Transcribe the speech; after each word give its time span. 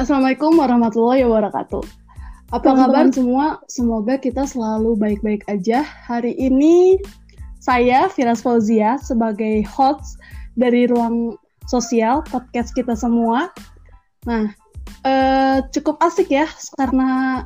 Assalamualaikum 0.00 0.56
warahmatullahi 0.56 1.28
wabarakatuh. 1.28 1.84
Apa 2.56 2.72
kabar 2.72 3.12
semua? 3.12 3.60
Semoga 3.68 4.16
kita 4.16 4.48
selalu 4.48 4.96
baik-baik 4.96 5.44
aja. 5.44 5.84
Hari 5.84 6.32
ini 6.40 6.96
saya 7.60 8.08
Firas 8.08 8.40
Fauzia 8.40 8.96
sebagai 8.96 9.60
host 9.68 10.16
dari 10.56 10.88
Ruang 10.88 11.36
Sosial 11.68 12.24
podcast 12.32 12.72
kita 12.72 12.96
semua. 12.96 13.52
Nah, 14.24 14.48
eh, 15.04 15.60
cukup 15.68 16.00
asik 16.00 16.32
ya 16.32 16.48
karena 16.80 17.44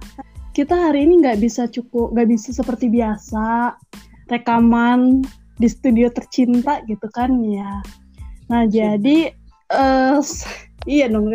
kita 0.54 0.78
hari 0.78 1.10
ini 1.10 1.26
nggak 1.26 1.42
bisa 1.42 1.66
cukup 1.66 2.14
nggak 2.14 2.38
bisa 2.38 2.54
seperti 2.54 2.86
biasa 2.86 3.74
rekaman 4.30 5.26
di 5.58 5.66
studio 5.66 6.06
tercinta 6.06 6.86
gitu 6.86 7.10
kan 7.10 7.34
ya. 7.42 7.82
Nah 8.46 8.62
jadi 8.70 9.34
eh, 9.74 10.18
iya 10.86 11.10
dong 11.10 11.34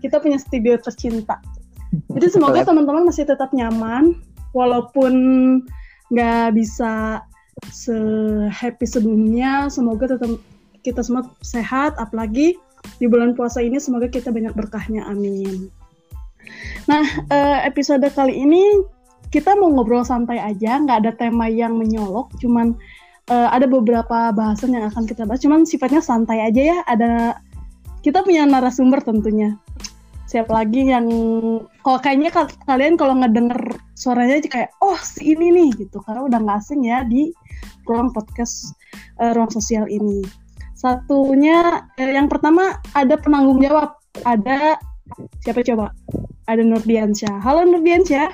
kita 0.00 0.22
punya 0.22 0.38
studio 0.38 0.78
tercinta 0.78 1.38
jadi 2.14 2.26
semoga 2.28 2.64
teman-teman 2.64 3.08
masih 3.08 3.24
tetap 3.24 3.50
nyaman 3.56 4.18
walaupun 4.52 5.14
nggak 6.12 6.56
bisa 6.56 7.22
se 7.70 7.96
happy 8.48 8.86
sebelumnya. 8.86 9.66
Semoga 9.68 10.14
tetap 10.14 10.38
kita 10.86 11.02
semua 11.02 11.26
sehat, 11.42 11.98
apalagi 11.98 12.54
di 13.02 13.06
bulan 13.10 13.34
puasa 13.34 13.58
ini 13.58 13.82
semoga 13.82 14.06
kita 14.06 14.30
banyak 14.30 14.54
berkahnya. 14.54 15.04
Amin. 15.10 15.68
Nah, 16.86 17.04
eh, 17.28 17.58
episode 17.68 18.04
kali 18.14 18.32
ini 18.38 18.80
kita 19.28 19.52
mau 19.58 19.68
ngobrol 19.68 20.06
santai 20.06 20.40
aja, 20.40 20.80
nggak 20.80 21.04
ada 21.04 21.12
tema 21.12 21.50
yang 21.52 21.76
menyolok, 21.76 22.32
cuman 22.40 22.72
uh, 23.28 23.52
ada 23.52 23.68
beberapa 23.68 24.32
bahasan 24.32 24.72
yang 24.72 24.88
akan 24.88 25.04
kita 25.04 25.28
bahas, 25.28 25.44
cuman 25.44 25.68
sifatnya 25.68 26.00
santai 26.00 26.40
aja 26.40 26.62
ya. 26.72 26.78
Ada 26.88 27.36
kita 28.00 28.24
punya 28.24 28.48
narasumber 28.48 29.04
tentunya 29.04 29.52
siapa 30.28 30.52
lagi 30.52 30.84
yang 30.84 31.08
kalau 31.80 31.98
kayaknya 32.04 32.28
kalian 32.68 33.00
kalau 33.00 33.16
ngedenger 33.16 33.80
suaranya 33.96 34.44
aja 34.44 34.48
kayak 34.52 34.70
oh 34.84 35.00
si 35.00 35.32
ini 35.32 35.48
nih 35.48 35.88
gitu. 35.88 36.04
Karena 36.04 36.28
udah 36.28 36.38
nggak 36.44 36.58
asing 36.60 36.84
ya 36.84 37.00
di 37.08 37.32
ruang 37.88 38.12
podcast 38.12 38.76
uh, 39.24 39.32
ruang 39.32 39.48
sosial 39.48 39.88
ini. 39.88 40.20
Satunya 40.76 41.88
eh, 41.96 42.12
yang 42.12 42.28
pertama 42.28 42.76
ada 42.92 43.16
penanggung 43.16 43.64
jawab. 43.64 43.96
Ada 44.28 44.76
siapa 45.40 45.64
coba? 45.64 45.96
Ada 46.44 46.60
Nurdiansyah. 46.60 47.40
Halo 47.40 47.64
Nurdiansyah. 47.64 48.28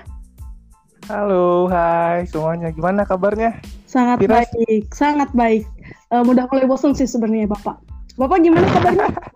Halo 1.06 1.70
hai 1.70 2.27
semuanya. 2.27 2.75
Gimana 2.75 3.06
kabarnya? 3.06 3.62
Sangat 3.87 4.19
Piras? 4.19 4.50
baik 4.50 4.91
sangat 4.91 5.31
baik. 5.31 5.62
Uh, 6.11 6.27
mudah 6.27 6.50
mulai 6.50 6.67
bosan 6.67 6.91
sih 6.91 7.06
sebenarnya 7.06 7.47
bapak. 7.47 7.78
Bapak 8.19 8.42
gimana 8.42 8.67
kabarnya 8.67 9.09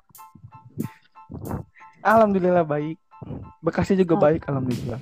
Alhamdulillah 2.02 2.64
baik. 2.66 2.96
Bekasi 3.62 3.98
juga 3.98 4.14
oh. 4.14 4.20
baik, 4.22 4.46
alhamdulillah. 4.46 5.00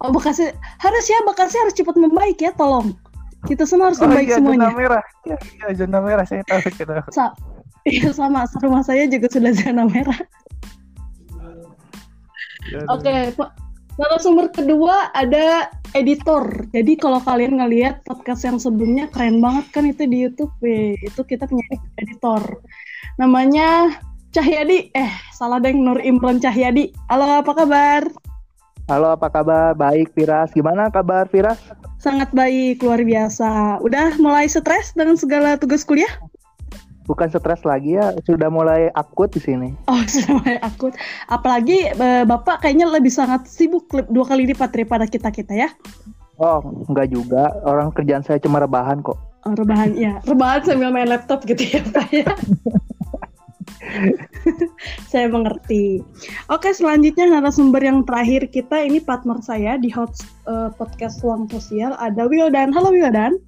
Oh 0.00 0.12
Bekasi 0.12 0.52
harus 0.80 1.04
ya 1.08 1.20
Bekasi 1.24 1.56
harus 1.60 1.74
cepat 1.76 1.96
membaik 1.96 2.40
ya, 2.40 2.52
tolong. 2.56 2.96
Kita 3.44 3.68
semua 3.68 3.92
harus 3.92 4.00
oh, 4.00 4.08
membaik 4.08 4.28
iya, 4.32 4.36
semuanya. 4.40 4.68
Zona 4.68 4.76
merah, 4.76 5.04
ya, 5.28 5.36
ya 5.36 5.66
zona 5.76 5.98
merah 6.00 6.24
saya 6.24 6.42
tahu 6.48 6.60
kita. 6.72 7.04
Sa 7.12 7.36
iya 7.86 8.10
sama, 8.10 8.48
rumah 8.60 8.82
saya 8.82 9.04
juga 9.06 9.28
sudah 9.30 9.52
zona 9.52 9.84
merah. 9.86 10.20
Oke, 12.90 13.06
okay, 13.06 13.30
narasumber 13.96 14.50
kedua 14.50 15.14
ada 15.14 15.70
editor. 15.94 16.68
Jadi 16.74 16.98
kalau 17.00 17.22
kalian 17.22 17.62
ngelihat 17.62 18.04
podcast 18.04 18.44
yang 18.44 18.58
sebelumnya 18.60 19.08
keren 19.08 19.40
banget 19.40 19.66
kan 19.72 19.84
itu 19.88 20.04
di 20.04 20.28
YouTube, 20.28 20.52
itu 21.00 21.20
kita 21.24 21.48
punya 21.48 21.64
editor. 22.00 22.42
Namanya 23.16 23.96
Cahyadi, 24.36 24.92
eh 24.92 25.08
salah 25.32 25.56
deng 25.56 25.80
Nur 25.80 25.96
Imron 26.04 26.36
Cahyadi. 26.36 26.92
Halo 27.08 27.40
apa 27.40 27.56
kabar? 27.56 28.04
Halo 28.84 29.16
apa 29.16 29.32
kabar? 29.32 29.72
Baik 29.72 30.12
Firas. 30.12 30.52
Gimana 30.52 30.92
kabar 30.92 31.24
Firas? 31.24 31.56
Sangat 31.96 32.36
baik, 32.36 32.84
luar 32.84 33.00
biasa. 33.00 33.80
Udah 33.80 34.12
mulai 34.20 34.44
stres 34.44 34.92
dengan 34.92 35.16
segala 35.16 35.56
tugas 35.56 35.88
kuliah? 35.88 36.20
Bukan 37.08 37.32
stres 37.32 37.64
lagi 37.64 37.96
ya, 37.96 38.12
sudah 38.28 38.52
mulai 38.52 38.92
akut 38.92 39.32
di 39.32 39.40
sini. 39.40 39.72
Oh, 39.88 40.04
sudah 40.12 40.36
mulai 40.36 40.60
akut. 40.60 40.92
Apalagi 41.32 41.96
eh, 41.96 42.24
Bapak 42.28 42.60
kayaknya 42.60 42.92
lebih 42.92 43.16
sangat 43.16 43.48
sibuk 43.48 43.88
dua 43.88 44.28
kali 44.28 44.52
lipat 44.52 44.68
daripada 44.68 45.08
kita-kita 45.08 45.56
ya? 45.56 45.72
Oh, 46.36 46.60
enggak 46.92 47.08
juga. 47.08 47.56
Orang 47.64 47.88
kerjaan 47.96 48.20
saya 48.20 48.36
cuma 48.36 48.60
rebahan 48.60 49.00
kok. 49.00 49.16
Oh, 49.48 49.56
rebahan 49.56 49.96
ya. 49.96 50.20
Rebahan 50.28 50.60
sambil 50.60 50.92
main 50.92 51.08
laptop 51.08 51.40
gitu 51.48 51.64
ya, 51.64 51.80
Pak 51.88 52.08
ya. 52.12 52.28
saya 55.10 55.26
mengerti. 55.30 56.02
Oke, 56.50 56.72
selanjutnya 56.72 57.30
narasumber 57.30 57.82
yang 57.82 58.02
terakhir 58.06 58.48
kita 58.50 58.82
ini 58.82 59.02
partner 59.02 59.38
saya 59.42 59.76
di 59.80 59.90
hot 59.92 60.12
uh, 60.48 60.70
podcast 60.74 61.20
Ruang 61.22 61.50
Sosial 61.50 61.94
ada 61.98 62.26
Wildan. 62.26 62.70
Halo 62.72 62.92
Wildan. 62.92 63.38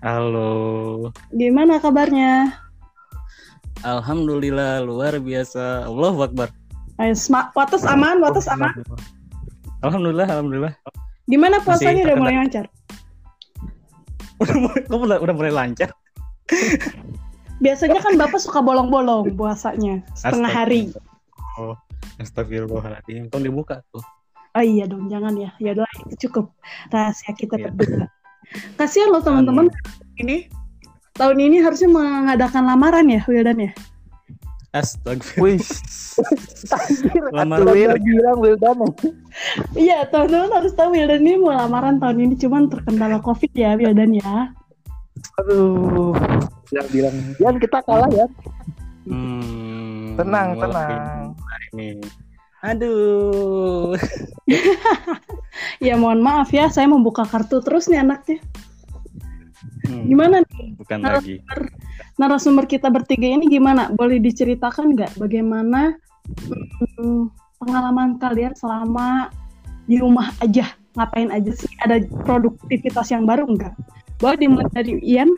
Halo. 0.00 0.52
Gimana 1.36 1.76
kabarnya? 1.76 2.56
Alhamdulillah 3.84 4.84
luar 4.84 5.16
biasa. 5.20 5.88
Allah 5.88 6.14
Akbar. 6.16 6.48
Ayo, 7.00 7.16
watas 7.56 7.84
aman, 7.88 8.20
watas 8.20 8.44
aman. 8.44 8.76
Alhamdulillah, 9.80 10.28
alhamdulillah. 10.28 10.72
Gimana 11.24 11.64
puasanya 11.64 12.04
udah 12.12 12.16
mulai 12.20 12.36
lancar? 12.44 12.64
udah, 14.92 15.18
udah 15.24 15.34
mulai 15.36 15.52
lancar. 15.52 15.88
Biasanya 17.60 18.00
kan 18.00 18.16
Bapak 18.16 18.40
suka 18.40 18.64
bolong-bolong 18.64 19.36
puasanya 19.36 20.00
setengah 20.16 20.48
hari. 20.48 20.82
Oh, 21.60 21.76
astagfirullahaladzim. 22.16 23.28
Tolong 23.28 23.44
dibuka 23.52 23.84
tuh. 23.92 24.00
Oh 24.56 24.64
iya 24.64 24.88
dong, 24.88 25.06
jangan 25.06 25.36
ya. 25.38 25.54
Ya 25.62 25.76
udah 25.76 25.86
itu 26.08 26.26
cukup 26.26 26.50
rahasia 26.90 27.36
kita 27.36 27.60
iya. 27.60 27.70
berdua. 27.70 28.08
Kasihan 28.74 29.14
loh 29.14 29.22
teman-teman 29.22 29.70
ini 30.18 30.50
tahun 31.14 31.38
ini 31.38 31.62
harusnya 31.62 31.86
mengadakan 31.92 32.66
lamaran 32.66 33.06
ya, 33.06 33.22
Wildan 33.28 33.70
ya. 33.70 33.72
Astagfirullah. 34.70 35.62
lamaran 37.34 37.98
bilang 38.02 38.38
Wildan. 38.42 38.78
Iya, 39.76 40.08
teman-teman 40.10 40.50
harus 40.50 40.72
tahu 40.74 40.98
Wildan 40.98 41.22
ini 41.22 41.38
mau 41.38 41.54
lamaran 41.54 42.02
tahun 42.02 42.18
ini 42.24 42.34
cuman 42.40 42.66
terkendala 42.72 43.22
Covid 43.22 43.52
ya, 43.54 43.78
Wildan 43.78 44.18
ya. 44.18 44.50
Aduh, 45.42 46.16
yang 46.70 46.86
bilang 46.90 47.16
Yan 47.42 47.56
kita 47.58 47.78
kalah 47.82 48.10
ya. 48.14 48.26
Hmm, 49.08 50.14
tenang, 50.14 50.48
tenang. 50.60 51.34
Ini. 51.74 51.98
Aduh. 52.60 53.96
ya 55.86 55.96
mohon 55.96 56.20
maaf 56.20 56.52
ya, 56.52 56.68
saya 56.68 56.84
membuka 56.86 57.24
kartu 57.24 57.64
terus 57.64 57.88
nih 57.88 58.04
anaknya. 58.04 58.38
Hmm, 59.88 60.04
gimana 60.06 60.44
nih? 60.44 60.76
Bukan 60.76 60.98
narasumber, 61.00 61.60
lagi. 61.64 62.16
Narasumber 62.20 62.64
kita 62.68 62.92
bertiga 62.92 63.26
ini 63.26 63.48
gimana? 63.48 63.88
Boleh 63.90 64.20
diceritakan 64.20 64.92
nggak 64.92 65.16
bagaimana 65.16 65.96
hmm, 67.00 67.32
pengalaman 67.58 68.20
kalian 68.20 68.52
selama 68.52 69.32
di 69.88 69.96
rumah 69.96 70.28
aja? 70.44 70.68
Ngapain 70.94 71.32
aja 71.32 71.52
sih? 71.56 71.70
Ada 71.80 72.04
produktivitas 72.28 73.08
yang 73.08 73.24
baru 73.24 73.48
nggak? 73.48 73.72
Boleh 74.20 74.36
dimulai 74.36 74.68
dari 74.68 75.00
Ian? 75.00 75.32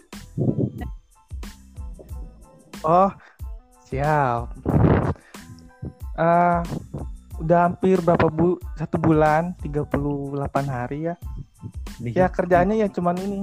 Oh, 2.83 3.11
siap. 3.87 4.51
Uh, 6.19 6.61
udah 7.41 7.71
hampir 7.71 7.99
berapa 8.03 8.29
bu 8.29 8.59
satu 8.79 8.99
bulan 8.99 9.55
38 9.63 9.91
hari 10.67 11.11
ya. 11.11 11.15
Ya 12.03 12.27
kerjanya 12.29 12.75
ya 12.75 12.91
cuman 12.91 13.17
ini. 13.23 13.41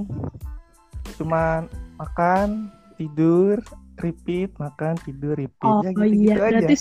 Cuman 1.16 1.68
makan, 1.96 2.68
tidur, 3.00 3.60
repeat, 4.00 4.52
makan, 4.56 4.96
tidur, 5.04 5.36
repeat. 5.36 5.72
Oh 5.72 5.84
ya, 5.84 5.92
gitu, 5.92 6.04
iya, 6.04 6.34
gitu 6.36 6.40
berarti 6.40 6.74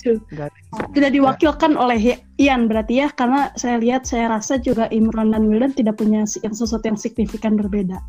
aja. 0.60 0.88
sudah 0.96 1.10
diwakilkan 1.12 1.74
oleh 1.76 2.20
Ian 2.40 2.72
berarti 2.72 3.04
ya, 3.04 3.08
karena 3.12 3.52
saya 3.60 3.80
lihat, 3.80 4.08
saya 4.08 4.32
rasa 4.32 4.58
juga 4.60 4.88
Imran 4.92 5.36
dan 5.36 5.48
Wildan 5.48 5.76
tidak 5.76 6.00
punya 6.00 6.24
yang 6.44 6.56
sesuatu 6.56 6.84
yang 6.88 7.00
signifikan 7.00 7.60
berbeda. 7.60 8.00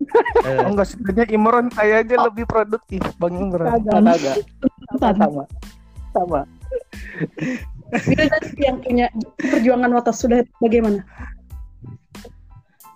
Eh. 0.00 0.56
Oh, 0.64 0.72
enggak 0.72 0.88
sebenarnya 0.90 1.26
Imron 1.30 1.68
saya 1.76 2.00
aja 2.00 2.14
oh. 2.16 2.32
lebih 2.32 2.48
produktif 2.48 3.02
Bang 3.20 3.36
Imron. 3.36 3.68
Kagak. 3.84 4.36
Sama. 4.96 5.44
Sama. 6.16 6.40
Kita 7.90 8.38
yang 8.58 8.80
punya 8.80 9.06
perjuangan 9.38 9.90
watas 9.92 10.16
sudah 10.22 10.40
bagaimana? 10.62 11.04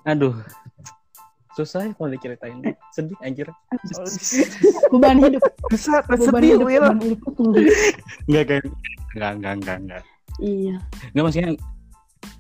Aduh, 0.05 0.37
susah 1.55 1.87
ya 1.87 1.91
kalau 1.95 2.11
diceritain 2.11 2.59
sedih 2.91 3.19
anjir 3.23 3.47
beban 4.91 5.23
hidup 5.23 5.43
bisa 5.71 6.03
beban 6.11 6.43
sedih 6.43 6.51
hidup, 6.59 6.67
Will 6.67 6.87
enggak 8.27 8.45
kan 8.51 8.62
enggak 9.15 9.33
enggak 9.39 9.55
enggak 9.55 9.77
enggak 9.79 10.03
iya 10.43 10.77
enggak 11.15 11.25
maksudnya 11.31 11.51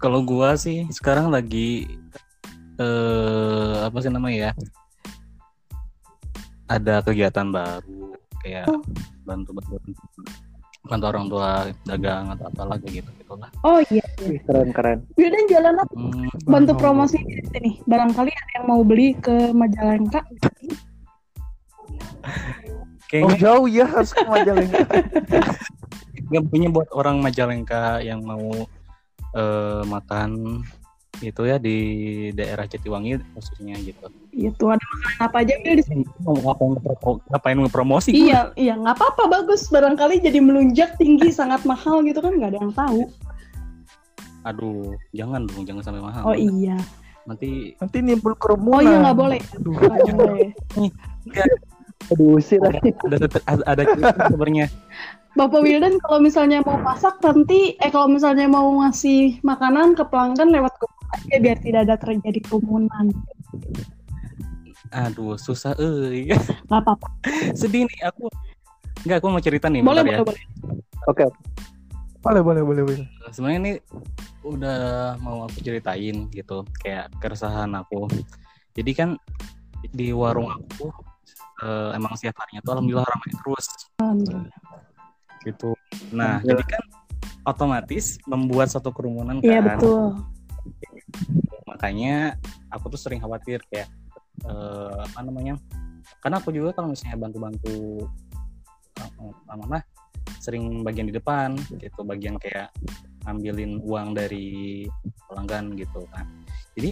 kalau 0.02 0.20
gua 0.26 0.58
sih 0.58 0.82
sekarang 0.90 1.30
lagi 1.30 1.86
eh 2.74 3.74
apa 3.86 3.96
sih 4.00 4.10
namanya 4.10 4.36
ya 4.36 4.50
ada 6.66 7.04
kegiatan 7.04 7.48
baru 7.48 8.16
kayak 8.40 8.66
bantu 9.22 9.50
bantu 9.56 9.74
bantu 10.84 11.04
orang 11.08 11.26
tua 11.28 11.48
dagang 11.84 12.28
atau 12.32 12.44
apalah 12.48 12.76
kayak 12.76 13.00
gitu 13.00 13.10
gitulah 13.20 13.48
Oh 13.64 13.80
iya. 13.88 14.04
Wih, 14.20 14.36
keren 14.44 14.68
keren. 14.68 14.98
Wildan 15.16 15.44
jualan 15.48 15.76
apa? 15.80 15.92
hmm, 15.96 16.28
Bantu 16.44 16.72
Oh. 16.72 16.76
promosi 16.76 17.16
di 17.24 17.40
sini. 17.48 17.70
Barangkali 17.88 18.28
ada 18.28 18.52
yang 18.60 18.66
mau 18.68 18.84
beli 18.84 19.16
ke 19.16 19.52
Majalengka. 19.56 20.20
Oh 20.20 20.76
kayaknya 23.08 23.36
jauh 23.40 23.66
ya 23.68 23.84
harus 23.88 24.12
ke 24.12 24.24
Majalengka. 24.28 24.84
nggak 26.28 26.44
punya 26.52 26.68
buat 26.68 26.88
orang 26.92 27.16
Majalengka 27.20 28.04
yang 28.04 28.20
mau 28.20 28.68
eh, 29.32 29.82
makan 29.88 30.60
itu 31.22 31.42
ya 31.46 31.56
di 31.60 31.76
daerah 32.34 32.66
Jatiwangi 32.66 33.22
khususnya 33.36 33.78
gitu. 33.78 34.10
Gitu 34.34 34.64
ada 34.66 34.82
makanan 34.82 35.18
apa 35.22 35.36
aja 35.46 35.54
di 35.60 35.84
sini. 35.84 36.04
Mau 36.26 36.34
ngapain 36.34 36.74
ngepro- 36.74 37.22
ngapain 37.30 37.58
ngepromosi? 37.60 38.10
Iya, 38.10 38.50
iya 38.58 38.74
nggak 38.74 38.98
apa-apa 38.98 39.30
bagus. 39.30 39.70
Barangkali 39.70 40.18
jadi 40.18 40.42
melunjak 40.42 40.98
tinggi 40.98 41.30
sangat 41.30 41.62
mahal 41.62 42.02
gitu 42.02 42.18
kan 42.18 42.34
nggak 42.34 42.50
ada 42.54 42.58
yang 42.58 42.74
tahu. 42.74 43.02
Aduh, 44.44 44.92
jangan 45.14 45.46
dong, 45.46 45.62
jangan 45.64 45.82
sampai 45.86 46.02
mahal. 46.02 46.22
Oh 46.26 46.36
iya. 46.36 46.76
Nanti 47.24 47.72
Nanti 47.78 47.96
nimbul 48.02 48.34
kerumunan. 48.36 48.76
Oh 48.76 48.82
iya 48.82 48.96
nggak 49.04 49.18
boleh. 49.18 49.40
Aduh. 49.60 49.74
Nggak 49.78 50.16
boleh. 50.18 50.48
Aduh, 52.12 52.36
usir 52.36 52.60
lagi. 52.60 52.92
ada 53.08 53.26
ada, 53.48 53.62
ada 53.64 53.82
sebenarnya. 54.28 54.66
Bapak 55.34 55.66
Wildan 55.66 55.98
kalau 55.98 56.22
misalnya 56.22 56.62
mau 56.62 56.78
masak 56.78 57.18
nanti 57.18 57.74
eh 57.82 57.90
kalau 57.90 58.06
misalnya 58.06 58.46
mau 58.46 58.70
ngasih 58.86 59.42
makanan 59.42 59.98
ke 59.98 60.06
pelanggan 60.06 60.54
lewat 60.54 60.70
aja 61.14 61.36
biar 61.38 61.58
tidak 61.62 61.80
ada 61.86 61.94
terjadi 61.96 62.38
kerumunan. 62.42 63.10
Aduh, 64.90 65.34
susah 65.34 65.74
eh. 65.78 66.30
Nggak 66.66 66.80
apa-apa. 66.82 67.08
Sedih 67.54 67.86
nih 67.86 68.00
aku. 68.06 68.30
Enggak, 69.04 69.16
aku 69.20 69.26
mau 69.28 69.42
cerita 69.42 69.66
nih 69.68 69.82
Boleh, 69.82 70.00
bentar 70.06 70.22
ya. 70.22 70.24
boleh, 70.24 70.38
boleh. 70.62 70.76
Oke. 71.10 71.24
Boleh 72.24 72.40
boleh 72.40 72.62
boleh 72.64 72.82
boleh. 72.86 73.06
Sebenarnya 73.28 73.58
ini 73.60 73.72
udah 74.44 74.78
mau 75.20 75.44
aku 75.44 75.60
ceritain 75.60 76.28
gitu, 76.32 76.64
kayak 76.80 77.12
keresahan 77.20 77.68
aku. 77.76 78.08
Jadi 78.72 78.90
kan 78.96 79.08
di 79.92 80.08
warung 80.16 80.48
aku 80.48 80.88
eh, 81.60 81.90
emang 81.92 82.16
setiap 82.16 82.40
harinya 82.40 82.64
tuh 82.64 82.72
alhamdulillah 82.80 83.04
ramai 83.04 83.30
terus 83.36 83.66
Alhamdulillah. 84.00 84.48
gitu. 85.44 85.70
Nah, 86.16 86.40
jadi 86.40 86.64
kan 86.64 86.82
otomatis 87.44 88.16
membuat 88.24 88.72
satu 88.72 88.88
kerumunan 88.96 89.44
Iya 89.44 89.60
kan. 89.60 89.76
betul. 89.76 90.04
Makanya 91.68 92.36
aku 92.70 92.92
tuh 92.92 93.00
sering 93.00 93.20
khawatir 93.20 93.60
kayak 93.70 93.88
eh, 94.46 94.98
apa 95.04 95.20
namanya? 95.24 95.58
Karena 96.20 96.40
aku 96.40 96.52
juga 96.52 96.76
kalau 96.76 96.92
misalnya 96.92 97.18
bantu-bantu 97.20 98.04
eh, 99.00 99.10
mama 99.48 99.80
sering 100.40 100.84
bagian 100.84 101.08
di 101.08 101.14
depan 101.14 101.56
gitu, 101.80 102.00
bagian 102.04 102.36
kayak 102.36 102.72
ngambilin 103.24 103.80
uang 103.80 104.12
dari 104.12 104.84
pelanggan 105.28 105.72
gitu 105.76 106.04
kan. 106.12 106.28
Jadi 106.76 106.90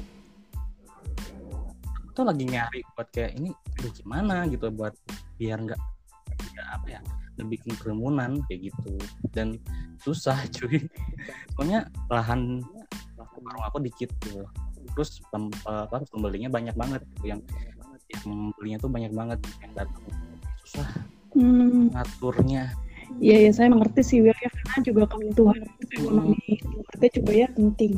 aku 1.93 2.11
tuh 2.17 2.25
lagi 2.25 2.45
nyari 2.49 2.81
buat 2.97 3.09
kayak 3.13 3.37
ini 3.37 3.53
aduh 3.81 3.93
gimana 3.93 4.45
gitu 4.49 4.69
buat 4.73 4.93
biar 5.37 5.59
nggak 5.65 5.81
nggak 6.53 6.69
apa 6.69 6.89
ya 6.99 7.01
bikin 7.49 7.75
kerumunan 7.81 8.39
kayak 8.47 8.71
gitu 8.71 8.95
dan 9.33 9.59
susah 10.03 10.37
cuy 10.55 10.87
soalnya 11.57 11.89
lahan 12.13 12.63
warung 13.45 13.65
aku 13.67 13.79
dikit 13.83 14.11
gitu 14.23 14.47
terus 14.97 15.23
pem, 15.31 15.49
apa, 15.67 16.03
pembelinya 16.11 16.51
banyak 16.51 16.75
banget 16.75 17.03
gitu 17.17 17.37
yang 17.37 17.41
yang 18.13 18.53
belinya 18.59 18.79
tuh 18.83 18.91
banyak 18.93 19.13
banget 19.15 19.39
yang 19.63 19.73
datang 19.77 20.05
susah 20.65 20.89
Hmm, 21.33 21.89
ngaturnya 21.97 22.77
iya 23.17 23.49
ya 23.49 23.51
saya 23.57 23.73
mengerti 23.73 24.05
sih 24.05 24.19
Will 24.21 24.37
ya 24.37 24.53
karena 24.53 24.79
juga 24.85 25.03
kebutuhan 25.09 25.65
ekonomi 25.97 26.61
keluarga 26.61 27.09
juga 27.19 27.33
ya 27.35 27.49
penting. 27.57 27.93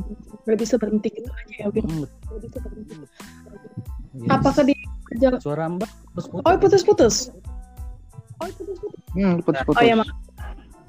Gak 0.46 0.58
bisa 0.60 0.74
berhenti 0.80 1.08
gitu 1.12 1.28
aja 1.28 1.54
ya 1.60 1.66
Will. 1.68 1.84
Hmm, 1.84 2.04
Gak 2.06 2.40
bisa 2.40 2.58
berhenti. 2.62 2.94
yes. 4.14 4.30
Apakah 4.30 4.62
di 4.64 4.74
jalan? 5.20 5.38
suara 5.42 5.64
mbak 5.68 5.90
terus 6.14 6.26
Oh 6.30 6.54
putus-putus. 6.56 7.14
Hmm, 9.14 9.42
putus-putus. 9.44 9.78
Oh 9.78 9.84
ya 9.84 9.94
mak. 9.98 10.08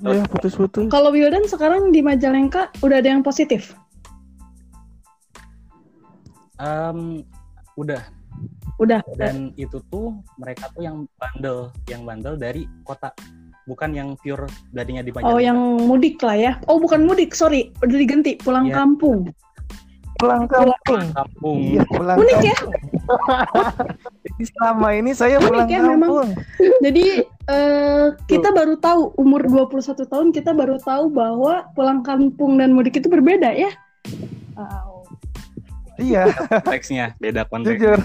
Ya 0.06 0.24
putus-putus. 0.28 0.86
Kalau 0.92 1.10
Wildan 1.12 1.46
sekarang 1.48 1.92
di 1.92 2.00
Majalengka 2.06 2.72
udah 2.84 2.98
ada 3.00 3.10
yang 3.10 3.24
positif. 3.24 3.76
Em, 6.56 7.22
udah 7.76 8.02
Udah. 8.76 9.00
dan 9.16 9.56
itu 9.56 9.80
tuh 9.88 10.12
mereka 10.36 10.68
tuh 10.72 10.84
yang 10.84 11.08
bandel 11.16 11.72
yang 11.88 12.04
bandel 12.04 12.36
dari 12.36 12.68
kota 12.84 13.12
bukan 13.66 13.96
yang 13.96 14.10
pure 14.20 14.46
darinya 14.70 15.00
di 15.00 15.10
Majalengka 15.10 15.32
Oh 15.32 15.40
yang 15.40 15.58
mudik 15.82 16.20
lah 16.20 16.36
ya. 16.36 16.52
Oh 16.68 16.78
bukan 16.78 17.02
mudik, 17.02 17.34
sorry. 17.34 17.72
Udah 17.80 17.98
diganti 17.98 18.38
pulang 18.38 18.70
Iya. 18.70 18.76
kampung. 18.78 19.32
Pulang 20.16 20.46
kampung. 20.46 21.02
kampung 21.12 21.58
Iya 21.60 21.82
pulang 21.90 22.18
Unik 22.20 22.40
ya. 22.40 22.56
kampung. 22.56 22.74
Jadi 24.28 24.44
selama 24.48 24.88
ini 24.94 25.12
saya 25.12 25.36
Unik 25.40 25.48
pulang 25.50 25.68
ya, 25.68 25.80
memang. 25.82 25.98
kampung. 25.98 26.30
Jadi 26.80 27.06
eh, 27.26 28.06
kita 28.28 28.50
baru 28.52 28.76
tahu 28.78 29.02
umur 29.18 29.42
21 29.44 30.04
tahun 30.06 30.28
kita 30.30 30.52
baru 30.52 30.78
tahu 30.78 31.10
bahwa 31.10 31.66
pulang 31.74 32.00
kampung 32.00 32.56
dan 32.56 32.70
mudik 32.72 32.96
itu 32.96 33.08
berbeda 33.08 33.50
ya. 33.50 33.72
Wow. 34.54 34.95
Iya, 35.96 36.28
konteksnya 36.50 37.16
beda 37.20 37.48
konteks 37.48 37.80
jujur. 37.80 38.00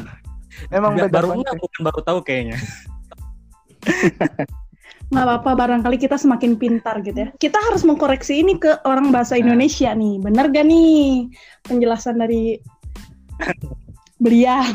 Emang 0.71 0.95
beda 0.99 1.11
baru 1.11 1.27
konteks. 1.35 1.41
enggak 1.41 1.57
bukan 1.59 1.81
baru 1.87 2.01
tahu 2.03 2.19
kayaknya 2.27 2.59
Nggak 5.11 5.25
apa-apa 5.27 5.51
barangkali 5.59 5.97
kita 5.99 6.15
semakin 6.15 6.55
pintar 6.55 7.03
gitu 7.03 7.19
ya. 7.27 7.29
Kita 7.35 7.59
harus 7.59 7.83
mengkoreksi 7.83 8.47
ini 8.47 8.63
ke 8.63 8.79
orang 8.87 9.11
bahasa 9.11 9.35
Indonesia 9.35 9.91
nih. 9.91 10.23
Bener 10.23 10.47
gak 10.55 10.67
nih 10.71 11.27
penjelasan 11.67 12.23
dari 12.23 12.63
beliau? 14.23 14.63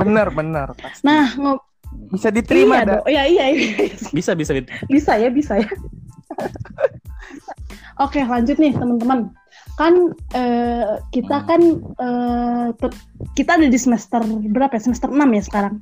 Benar, 0.00 0.32
benar. 0.32 0.72
pasti. 0.78 1.04
Nah, 1.04 1.34
ngob- 1.36 1.66
bisa 2.10 2.30
diterima 2.30 2.80
iya 2.80 2.86
dong. 2.86 3.02
Iya, 3.06 3.22
iya, 3.26 3.44
iya. 3.50 3.68
bisa 4.14 4.32
bisa 4.34 4.54
bisa. 4.54 4.72
bisa 4.86 5.12
ya 5.18 5.28
bisa 5.30 5.58
ya 5.58 5.70
oke 8.04 8.20
lanjut 8.22 8.56
nih 8.58 8.72
teman-teman 8.74 9.30
kan 9.80 9.94
eh, 10.36 11.00
kita 11.08 11.36
Hmm. 11.40 11.46
kan 11.48 11.62
eh, 11.96 12.68
te- 12.76 13.00
kita 13.32 13.56
ada 13.56 13.64
di 13.66 13.78
semester 13.80 14.20
berapa 14.52 14.76
ya 14.76 14.82
semester 14.84 15.08
6 15.08 15.16
ya 15.32 15.42
sekarang 15.42 15.74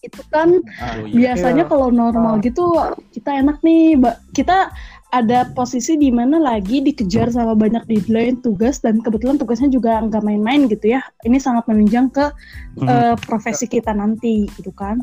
itu 0.00 0.22
kan 0.32 0.62
Aduh, 0.80 1.10
iya. 1.10 1.34
biasanya 1.34 1.66
Iya. 1.66 1.70
kalau 1.70 1.88
normal 1.90 2.38
Ah. 2.38 2.40
gitu 2.40 2.64
kita 3.10 3.36
enak 3.36 3.58
nih 3.60 3.98
kita 4.32 4.70
ada 5.10 5.42
posisi 5.52 5.98
di 5.98 6.08
mana 6.14 6.38
lagi 6.38 6.78
dikejar 6.80 7.28
sama 7.28 7.58
banyak 7.58 7.82
deadline 7.84 8.38
tugas 8.38 8.78
dan 8.78 9.02
kebetulan 9.02 9.36
tugasnya 9.36 9.66
juga 9.68 9.98
nggak 10.00 10.22
main-main 10.22 10.70
gitu 10.70 10.94
ya 10.94 11.02
ini 11.26 11.36
sangat 11.36 11.66
menunjang 11.66 12.08
ke 12.08 12.30
Hmm, 12.78 12.86
eh, 12.86 13.14
profesi 13.26 13.66
kita 13.66 13.90
nanti 13.92 14.46
gitu 14.54 14.70
kan 14.70 15.02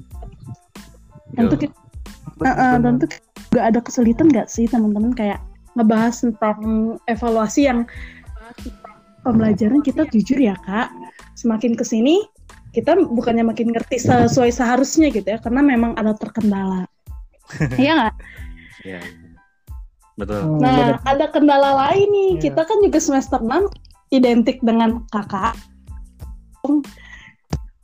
tentu 1.36 1.67
kita 1.67 1.75
Uh, 2.38 2.53
uh, 2.53 2.75
dan 2.77 3.01
tuh 3.01 3.10
juga 3.50 3.65
ada 3.65 3.79
kesulitan 3.81 4.29
nggak 4.29 4.46
sih 4.46 4.70
teman-teman 4.70 5.10
kayak 5.10 5.41
ngebahas 5.77 6.25
tentang 6.25 6.57
evaluasi 7.05 7.69
yang 7.69 7.86
pembelajaran 9.22 9.86
kita 9.86 10.10
jujur 10.10 10.41
ya 10.41 10.57
kak 10.65 10.89
semakin 11.38 11.77
ke 11.77 11.86
sini 11.86 12.25
kita 12.74 12.98
bukannya 12.98 13.46
makin 13.46 13.69
ngerti 13.69 14.01
sesuai 14.01 14.50
seharusnya 14.50 15.13
gitu 15.13 15.25
ya 15.25 15.38
karena 15.38 15.62
memang 15.62 15.93
ada 15.93 16.17
terkendala 16.17 16.89
Iya 17.79 17.91
nggak? 17.96 18.15
Iya. 18.84 19.00
betul 20.17 20.39
Hmm, 20.41 20.60
Nah 20.60 20.75
bener. 20.98 20.98
ada 21.05 21.25
kendala 21.29 21.69
lain 21.88 22.07
nih 22.10 22.29
Iya. 22.36 22.41
kita 22.50 22.62
kan 22.65 22.77
juga 22.81 23.00
semester 23.00 23.39
6 23.39 23.69
identik 24.10 24.57
dengan 24.62 25.05
kakak 25.13 25.53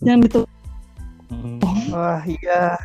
yang 0.02 0.20
itu 0.20 0.44
Hmm. 1.34 1.58
Wah, 1.90 2.22
iya. 2.30 2.78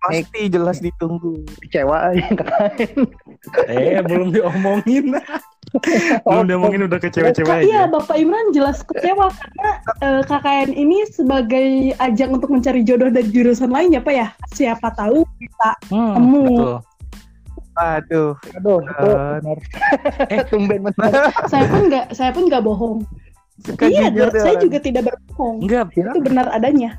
Pasti 0.00 0.40
jelas 0.46 0.78
ditunggu. 0.78 1.42
kecewa 1.60 2.10
aja 2.10 2.26
eh 3.66 3.98
belum 4.00 4.30
diomongin 4.30 5.14
belum 6.24 6.46
diomongin 6.46 6.80
udah 6.84 6.96
kecewa-cewa 6.96 7.46
Kak, 7.50 7.60
iya 7.62 7.84
Bapak 7.84 8.16
Imran 8.16 8.50
jelas 8.50 8.80
kecewa 8.80 9.28
karena 9.28 9.70
eh, 10.00 10.22
KKN 10.24 10.70
ini 10.72 11.04
sebagai 11.06 11.68
ajang 11.98 12.30
untuk 12.32 12.48
mencari 12.48 12.80
jodoh 12.80 13.08
dari 13.08 13.28
jurusan 13.28 13.68
lain 13.68 13.92
ya 13.92 14.00
Pak 14.00 14.14
ya. 14.14 14.28
Siapa 14.50 14.88
tahu 14.92 15.22
bisa 15.36 15.70
Hmm, 15.88 16.14
Temu. 16.14 16.42
betul 16.46 16.76
Aduh, 17.78 18.34
Aduh, 18.52 18.82
itu 18.82 19.06
Eh. 19.06 19.14
benar. 19.38 19.58
Eh. 20.28 20.40
Tumben 20.46 20.80
benar. 20.82 21.30
saya 21.46 21.62
pun 21.64 21.86
nggak 21.86 22.06
saya 22.10 22.30
pun 22.30 22.42
nggak 22.46 22.58
bohong. 22.60 22.98
suka 23.58 23.86
iya, 23.86 24.06
jujur 24.08 24.30
saya 24.32 24.54
juga 24.56 24.78
tidak 24.78 25.02
berbohong. 25.06 25.56
enggak 25.62 25.90
Itu 25.92 26.18
benar 26.20 26.46
adanya. 26.48 26.98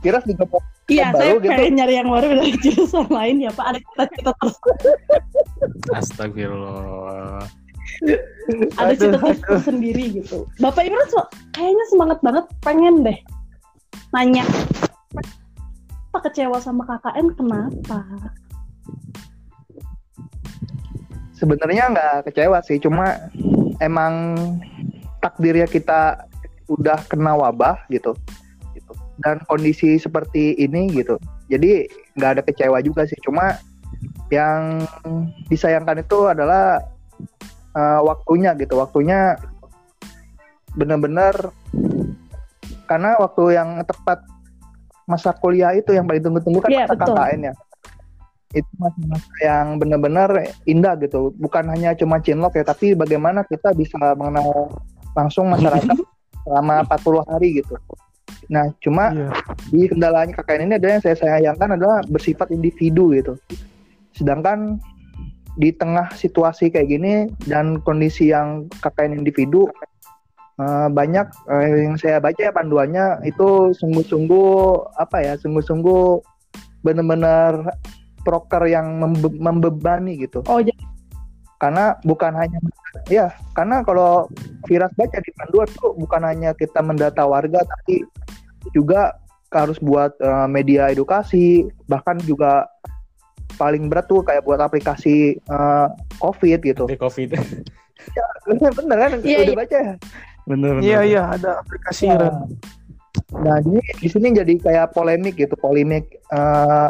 Kira 0.00 0.18
juga 0.24 0.44
mau 0.48 0.60
Iya, 0.90 1.14
baru 1.14 1.20
saya 1.22 1.32
gitu. 1.38 1.50
pengen 1.54 1.74
nyari 1.78 1.94
yang 2.00 2.08
baru 2.10 2.26
dari 2.34 2.52
jurusan 2.58 3.06
lain 3.12 3.36
ya 3.46 3.50
Pak. 3.54 3.66
Ada 3.70 3.78
cita-cita 3.78 4.32
terus, 4.42 4.56
astagfirullah 5.94 7.44
ada 8.80 8.92
cita-cita 8.96 9.28
aduh. 9.30 9.38
tersendiri 9.54 10.04
gitu. 10.18 10.48
Bapak 10.58 10.82
Imran 10.88 11.06
so- 11.12 11.30
kayaknya 11.54 11.84
semangat 11.92 12.18
banget 12.24 12.44
pengen 12.64 13.06
deh 13.06 13.18
nanya 14.10 14.42
kecewa 16.20 16.58
sama 16.60 16.84
KKN 16.84 17.32
kenapa? 17.32 18.02
Sebenarnya 21.32 21.88
nggak 21.88 22.14
kecewa 22.28 22.60
sih, 22.60 22.76
cuma 22.76 23.16
emang 23.80 24.36
takdirnya 25.24 25.64
kita 25.64 26.28
udah 26.68 27.00
kena 27.08 27.32
wabah 27.32 27.88
gitu. 27.88 28.12
Dan 29.20 29.44
kondisi 29.44 30.00
seperti 30.00 30.56
ini 30.56 30.88
gitu, 30.96 31.20
jadi 31.52 31.84
nggak 32.16 32.30
ada 32.38 32.42
kecewa 32.44 32.80
juga 32.80 33.04
sih. 33.04 33.20
Cuma 33.20 33.56
yang 34.32 34.80
disayangkan 35.52 36.00
itu 36.00 36.30
adalah 36.30 36.80
uh, 37.76 38.00
waktunya 38.00 38.56
gitu, 38.56 38.80
waktunya 38.80 39.36
benar-benar 40.78 41.34
karena 42.86 43.18
waktu 43.18 43.54
yang 43.54 43.82
tepat 43.86 44.22
masa 45.06 45.34
kuliah 45.34 45.74
itu 45.74 45.90
yang 45.94 46.06
paling 46.06 46.22
tunggu-tunggu 46.22 46.62
kan 46.62 46.70
Iya, 46.70 46.86
masa 46.86 46.94
betul. 46.94 47.16
KKN 47.18 47.40
ya. 47.50 47.54
Itu 48.50 48.70
masa-masa 48.82 49.32
yang 49.42 49.66
benar-benar 49.78 50.30
indah 50.66 50.94
gitu. 51.02 51.34
Bukan 51.38 51.70
hanya 51.70 51.94
cuma 51.98 52.22
cinlok 52.22 52.58
ya 52.58 52.64
tapi 52.66 52.94
bagaimana 52.94 53.42
kita 53.46 53.74
bisa 53.74 53.98
mengenal 54.14 54.70
langsung 55.14 55.50
masyarakat 55.50 55.98
selama 56.46 56.82
40 56.86 57.30
hari 57.30 57.48
gitu 57.62 57.74
nah 58.50 58.66
cuma 58.82 59.14
Iya. 59.14 59.30
di 59.70 59.86
kendalanya 59.86 60.34
KKN 60.34 60.66
ini 60.66 60.74
ada 60.82 60.88
yang 60.90 61.02
saya 61.06 61.14
sayangkan 61.14 61.78
adalah 61.78 62.02
bersifat 62.10 62.50
individu 62.50 63.14
gitu. 63.14 63.38
Sedangkan 64.10 64.82
di 65.54 65.70
tengah 65.70 66.10
situasi 66.14 66.70
kayak 66.70 66.88
gini 66.90 67.14
dan 67.46 67.78
kondisi 67.80 68.34
yang 68.34 68.66
KKN 68.82 69.22
individu 69.22 69.70
eh, 70.58 70.88
banyak 70.90 71.26
eh, 71.46 71.86
yang 71.86 71.94
saya 71.94 72.18
baca 72.18 72.38
ya 72.42 72.50
panduannya 72.50 73.22
itu 73.22 73.70
sungguh-sungguh 73.78 74.50
apa 74.98 75.16
ya 75.22 75.32
sungguh-sungguh 75.38 76.18
benar-benar 76.82 77.70
proker 78.26 78.66
yang 78.66 78.98
membe- 78.98 79.36
membebani 79.38 80.18
gitu 80.20 80.42
Oh, 80.44 80.58
jadi 80.60 80.76
karena 81.60 82.00
bukan 82.08 82.32
hanya 82.32 82.58
ya 83.12 83.28
karena 83.52 83.84
kalau 83.84 84.26
Firas 84.64 84.90
baca 84.96 85.20
di 85.20 85.30
panduan 85.36 85.68
tuh 85.76 85.92
bukan 85.94 86.24
hanya 86.24 86.56
kita 86.56 86.80
mendata 86.80 87.22
warga 87.28 87.60
tapi 87.62 88.00
juga 88.72 89.20
harus 89.52 89.76
buat 89.78 90.16
eh, 90.18 90.48
media 90.48 90.88
edukasi 90.88 91.68
bahkan 91.84 92.16
juga 92.24 92.64
paling 93.60 93.92
berat 93.92 94.08
tuh 94.08 94.24
kayak 94.24 94.40
buat 94.48 94.56
aplikasi 94.56 95.36
eh, 95.36 95.86
COVID 96.16 96.58
gitu 96.64 96.84
Tapi 96.88 96.96
covid 96.96 97.28
bener 98.80 98.96
kan 98.96 99.10
Iya, 99.20 99.38
udah 99.44 99.52
iya. 99.52 99.60
baca 99.60 99.76
ya 99.76 99.94
bener 100.48 100.70
bener 100.80 100.82
Iya 100.88 101.00
iya 101.04 101.22
ada 101.36 101.50
aplikasi 101.60 102.08
Nah, 102.08 102.18
Ren. 102.18 102.34
Nah, 103.30 103.62
di, 103.62 103.78
di 103.78 104.08
sini 104.10 104.34
jadi 104.34 104.54
kayak 104.58 104.90
polemik 104.94 105.38
gitu, 105.38 105.54
polemik 105.58 106.18
eh, 106.30 106.88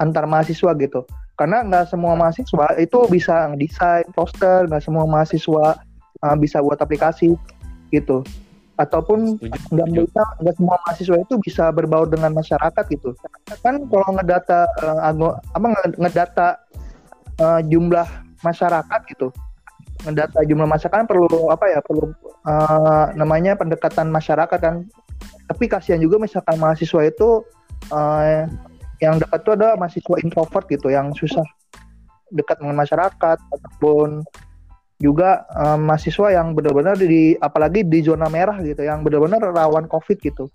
antar 0.00 0.24
mahasiswa 0.28 0.72
gitu. 0.76 1.04
Karena 1.38 1.62
nggak 1.62 1.94
semua 1.94 2.18
mahasiswa 2.18 2.74
itu 2.82 2.98
bisa 3.06 3.46
ngedesain 3.54 4.10
poster, 4.10 4.66
nggak 4.66 4.82
semua 4.82 5.06
mahasiswa 5.06 5.78
eh, 6.26 6.36
bisa 6.36 6.58
buat 6.58 6.82
aplikasi 6.82 7.38
gitu. 7.94 8.26
Ataupun 8.74 9.38
nggak 9.70 9.88
bisa 9.94 10.22
nggak 10.42 10.54
semua 10.58 10.76
mahasiswa 10.82 11.16
itu 11.22 11.34
bisa 11.38 11.70
berbaur 11.70 12.10
dengan 12.10 12.34
masyarakat 12.34 12.84
gitu. 12.90 13.14
Kan 13.62 13.86
kalau 13.86 14.10
ngedata 14.18 14.66
ago- 15.06 15.38
apa 15.54 15.66
nge- 15.70 15.98
ngedata 16.02 16.48
eh, 17.38 17.60
jumlah 17.70 18.06
masyarakat 18.42 19.00
gitu. 19.14 19.30
Ngedata 20.02 20.42
jumlah 20.42 20.66
masyarakat 20.66 21.06
kan 21.06 21.06
perlu 21.06 21.54
apa 21.54 21.70
ya? 21.70 21.78
Perlu 21.86 22.10
eh, 22.50 23.04
namanya 23.14 23.54
pendekatan 23.54 24.10
masyarakat 24.10 24.58
kan 24.58 24.82
tapi 25.48 25.64
kasihan 25.64 25.98
juga 25.98 26.20
misalkan 26.20 26.60
mahasiswa 26.60 27.08
itu 27.08 27.46
eh, 27.94 28.42
yang 28.98 29.18
dekat 29.22 29.40
tuh 29.46 29.54
ada 29.54 29.78
mahasiswa 29.78 30.16
introvert 30.22 30.66
gitu 30.66 30.90
yang 30.90 31.14
susah 31.14 31.44
dekat 32.34 32.60
dengan 32.60 32.76
masyarakat 32.82 33.38
ataupun 33.38 34.26
juga 34.98 35.46
eh, 35.54 35.78
mahasiswa 35.78 36.34
yang 36.34 36.58
benar-benar 36.58 36.98
di 36.98 37.38
apalagi 37.38 37.86
di 37.86 38.02
zona 38.02 38.26
merah 38.26 38.58
gitu 38.58 38.82
yang 38.82 39.06
benar-benar 39.06 39.54
rawan 39.54 39.86
covid 39.86 40.18
gitu 40.18 40.50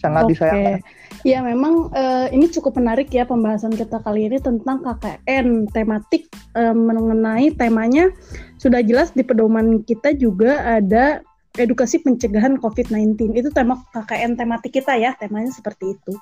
sangat 0.00 0.24
Oke. 0.24 0.30
disayangkan 0.32 0.80
Ya 1.22 1.38
memang 1.38 1.94
eh, 1.94 2.34
ini 2.34 2.50
cukup 2.50 2.82
menarik 2.82 3.06
ya 3.14 3.22
pembahasan 3.22 3.78
kita 3.78 4.02
kali 4.02 4.26
ini 4.26 4.42
tentang 4.42 4.82
KKN 4.82 5.70
tematik 5.70 6.26
eh, 6.58 6.74
mengenai 6.74 7.54
temanya 7.54 8.10
sudah 8.58 8.82
jelas 8.82 9.14
di 9.14 9.22
pedoman 9.22 9.86
kita 9.86 10.18
juga 10.18 10.58
ada 10.66 11.22
edukasi 11.54 12.02
pencegahan 12.02 12.58
COVID-19 12.58 13.38
itu 13.38 13.54
tema 13.54 13.78
KKN 13.94 14.34
tematik 14.34 14.82
kita 14.82 14.98
ya 14.98 15.14
temanya 15.14 15.54
seperti 15.54 15.94
itu. 15.94 16.12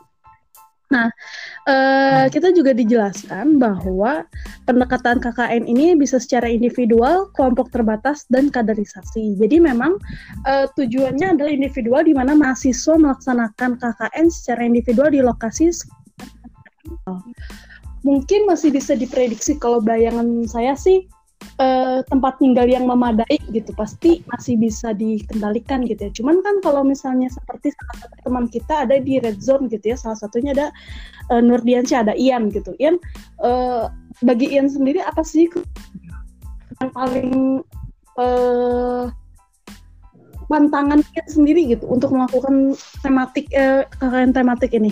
Nah 0.91 1.07
eh, 1.71 2.27
kita 2.35 2.51
juga 2.51 2.75
dijelaskan 2.75 3.63
bahwa 3.63 4.27
pendekatan 4.67 5.23
KKN 5.23 5.71
ini 5.71 5.95
bisa 5.95 6.19
secara 6.19 6.51
individual, 6.51 7.31
kelompok 7.39 7.71
terbatas 7.71 8.27
dan 8.27 8.51
kaderisasi. 8.51 9.39
Jadi 9.39 9.63
memang 9.63 9.97
eh, 10.51 10.67
tujuannya 10.75 11.39
adalah 11.39 11.51
individual 11.55 12.03
di 12.03 12.15
mana 12.15 12.35
mahasiswa 12.35 12.99
melaksanakan 12.99 13.79
KKN 13.79 14.27
secara 14.29 14.67
individual 14.67 15.15
di 15.15 15.23
lokasi 15.23 15.71
mungkin 18.01 18.49
masih 18.49 18.73
bisa 18.73 18.97
diprediksi 18.97 19.61
kalau 19.61 19.79
bayangan 19.85 20.49
saya 20.49 20.73
sih 20.73 21.05
eh, 21.61 22.01
tempat 22.09 22.41
tinggal 22.41 22.65
yang 22.65 22.89
memadai 22.89 23.37
gitu 23.53 23.73
pasti 23.77 24.25
masih 24.33 24.57
bisa 24.57 24.97
dikendalikan 24.97 25.85
gitu 25.85 26.09
ya. 26.09 26.13
Cuman 26.13 26.41
kan 26.41 26.61
kalau 26.65 26.83
misalnya 26.85 27.29
seperti 27.29 27.73
salah 27.77 27.97
satu 28.05 28.17
teman 28.25 28.45
kita 28.49 28.89
ada 28.89 28.97
di 28.97 29.21
red 29.21 29.41
zone 29.41 29.69
gitu 29.69 29.93
ya, 29.93 29.97
salah 30.01 30.17
satunya 30.17 30.57
ada 30.57 30.73
eh, 31.33 31.43
Nurdiansyah, 31.45 32.09
ada 32.09 32.15
Ian 32.17 32.49
gitu. 32.49 32.73
Ian 32.81 32.97
eh, 33.45 33.85
bagi 34.25 34.57
Ian 34.57 34.73
sendiri 34.73 35.05
apa 35.05 35.21
sih 35.21 35.49
yang 36.81 36.91
paling 36.97 37.61
eh 38.19 39.05
pantangan 40.51 41.01
Ian 41.15 41.29
sendiri 41.31 41.63
gitu 41.77 41.87
untuk 41.87 42.11
melakukan 42.11 42.75
tematik 43.05 43.47
KKN 43.53 44.35
tematik 44.35 44.75
ini? 44.75 44.91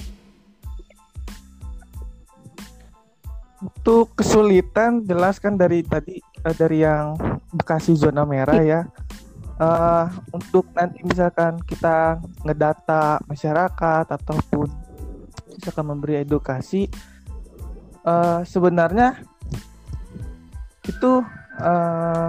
Untuk 3.58 4.14
kesulitan 4.14 5.02
jelas 5.02 5.42
kan 5.42 5.58
dari 5.58 5.82
tadi 5.82 6.22
eh, 6.44 6.54
dari 6.56 6.84
yang 6.84 7.16
Bekasi 7.48 7.96
zona 7.96 8.28
merah 8.28 8.60
ya. 8.60 8.80
Eh, 9.58 10.06
untuk 10.30 10.70
nanti 10.70 11.02
misalkan 11.02 11.58
kita 11.66 12.22
ngedata 12.46 13.18
masyarakat 13.26 14.06
ataupun 14.06 14.70
misalkan 15.58 15.86
memberi 15.90 16.22
edukasi 16.22 16.86
eh, 18.06 18.40
sebenarnya 18.46 19.18
itu 20.86 21.12
eh, 21.58 22.28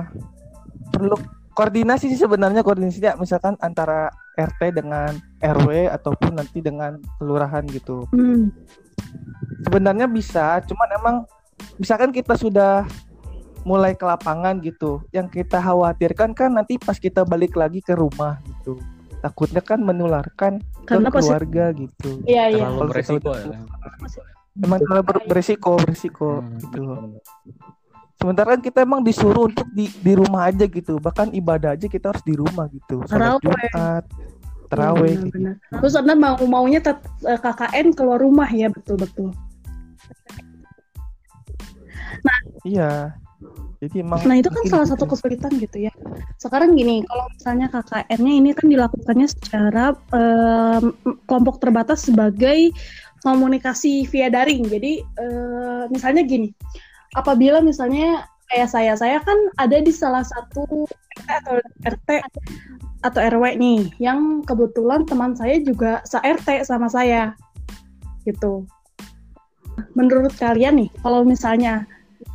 perlu 0.90 1.16
koordinasi 1.54 2.10
sih 2.10 2.18
sebenarnya 2.18 2.66
koordinasinya 2.66 3.22
misalkan 3.22 3.54
antara 3.62 4.10
RT 4.34 4.82
dengan 4.82 5.14
RW 5.38 5.86
ataupun 6.02 6.34
nanti 6.34 6.66
dengan 6.66 6.98
kelurahan 7.22 7.62
gitu 7.70 8.10
Hmm. 8.10 8.50
sebenarnya 9.70 10.10
bisa 10.10 10.66
cuman 10.66 10.90
emang 10.98 11.16
misalkan 11.78 12.10
kita 12.10 12.34
sudah 12.34 12.90
mulai 13.68 13.96
ke 13.96 14.06
lapangan 14.08 14.60
gitu. 14.64 15.04
Yang 15.12 15.44
kita 15.44 15.60
khawatirkan 15.60 16.36
kan 16.36 16.56
nanti 16.56 16.80
pas 16.80 16.96
kita 16.96 17.24
balik 17.24 17.56
lagi 17.56 17.80
ke 17.84 17.96
rumah 17.96 18.40
gitu. 18.46 18.80
Takutnya 19.20 19.60
kan 19.60 19.84
menularkan 19.84 20.64
Karena 20.88 21.12
ke 21.12 21.20
pasti 21.20 21.28
keluarga 21.28 21.66
gitu. 21.76 22.10
Iya 22.24 22.44
iya. 22.56 22.64
terlalu 22.72 22.88
beresiko 22.92 23.32
ya 23.36 23.60
emang 24.60 24.80
terlalu 24.84 25.04
ber- 25.08 25.28
beresiko 25.28 25.72
beresiko 25.80 26.30
Hmm, 26.44 26.58
gitu. 26.60 26.82
sementara 28.20 28.60
kan 28.60 28.62
kita 28.64 28.84
emang 28.84 29.00
disuruh 29.00 29.48
untuk 29.48 29.68
di 29.72 29.88
di 29.88 30.14
rumah 30.16 30.52
aja 30.52 30.68
gitu. 30.68 31.00
Bahkan 31.00 31.32
ibadah 31.32 31.80
aja 31.80 31.88
kita 31.88 32.12
harus 32.12 32.24
di 32.28 32.36
rumah 32.36 32.68
gitu. 32.68 33.00
Taraweh. 33.08 33.40
Jumat 33.40 34.04
terawih 34.70 35.16
Iya, 35.16 35.26
gitu. 35.26 35.38
Terus 35.80 35.94
anda 35.96 36.14
mau 36.14 36.36
maunya 36.44 36.84
tet- 36.84 37.08
eh, 37.24 37.40
KKN 37.40 37.96
keluar 37.96 38.20
rumah 38.20 38.50
ya 38.52 38.68
betul 38.68 39.00
betul. 39.00 39.32
iya 42.68 43.16
jadi 43.80 44.04
emang 44.04 44.20
Nah 44.28 44.36
itu 44.36 44.52
kan 44.52 44.64
salah 44.68 44.88
satu 44.92 45.08
kesulitan 45.08 45.56
gitu 45.56 45.88
ya. 45.88 45.94
Sekarang 46.36 46.76
gini, 46.76 47.00
kalau 47.08 47.32
misalnya 47.32 47.72
KKN-nya 47.72 48.34
ini 48.36 48.50
kan 48.52 48.68
dilakukannya 48.68 49.28
secara 49.32 49.96
em, 50.12 50.92
kelompok 51.24 51.64
terbatas 51.64 52.04
sebagai 52.04 52.76
komunikasi 53.24 54.04
via 54.12 54.28
daring. 54.28 54.68
Jadi 54.68 55.00
eh, 55.00 55.84
misalnya 55.88 56.28
gini, 56.28 56.52
apabila 57.16 57.64
misalnya 57.64 58.28
kayak 58.52 58.68
saya, 58.68 58.94
saya 59.00 59.24
kan 59.24 59.38
ada 59.56 59.80
di 59.80 59.94
salah 59.96 60.28
satu 60.28 60.84
RT 61.24 61.30
atau 61.30 61.56
RT 61.88 62.10
atau 63.00 63.20
RW 63.24 63.56
nih, 63.56 63.80
yang 64.04 64.44
kebetulan 64.44 65.08
teman 65.08 65.32
saya 65.40 65.56
juga 65.64 66.04
se 66.04 66.20
RT 66.20 66.68
sama 66.68 66.92
saya, 66.92 67.32
gitu. 68.28 68.68
Menurut 69.96 70.36
kalian 70.36 70.84
nih, 70.84 70.90
kalau 71.00 71.24
misalnya 71.24 71.88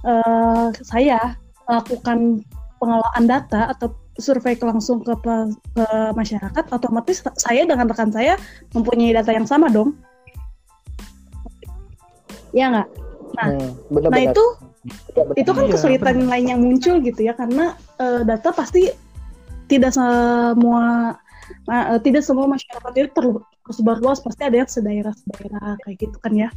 eh, 0.04 0.68
saya 0.84 1.36
melakukan 1.68 2.44
pengelolaan 2.80 3.24
data 3.24 3.72
atau 3.72 3.88
survei 4.20 4.54
langsung 4.62 5.02
ke, 5.02 5.10
pe- 5.18 5.54
ke 5.74 5.86
masyarakat, 6.14 6.64
otomatis 6.70 7.18
saya 7.40 7.66
dengan 7.66 7.90
rekan 7.90 8.12
saya 8.14 8.38
mempunyai 8.76 9.10
data 9.16 9.32
yang 9.34 9.48
sama 9.48 9.66
dong. 9.72 9.96
ya 12.54 12.70
nggak 12.70 12.88
Nah, 13.34 13.50
Hmm, 13.50 13.70
benar 13.90 14.10
nah 14.14 14.20
benar. 14.22 14.30
itu 14.30 14.44
Benar, 15.10 15.24
benar. 15.26 15.36
itu 15.42 15.50
kan 15.50 15.64
Iya, 15.66 15.72
kesulitan 15.74 16.16
lain 16.30 16.46
yang 16.54 16.60
muncul 16.62 17.02
gitu 17.02 17.20
ya 17.26 17.34
karena 17.34 17.74
eh, 17.98 18.22
data 18.22 18.54
pasti 18.54 18.86
tidak 19.66 19.90
semua 19.90 21.18
ma- 21.66 21.86
eh, 21.96 22.00
tidak 22.06 22.22
semua 22.22 22.46
masyarakat 22.46 22.92
itu 22.94 23.42
tersebar 23.66 23.98
luas 23.98 24.22
pasti 24.22 24.42
ada 24.46 24.56
yang 24.62 24.70
sedaerah 24.70 25.14
sedaerah 25.18 25.74
kayak 25.82 25.96
gitu 25.98 26.16
kan 26.22 26.32
ya 26.36 26.48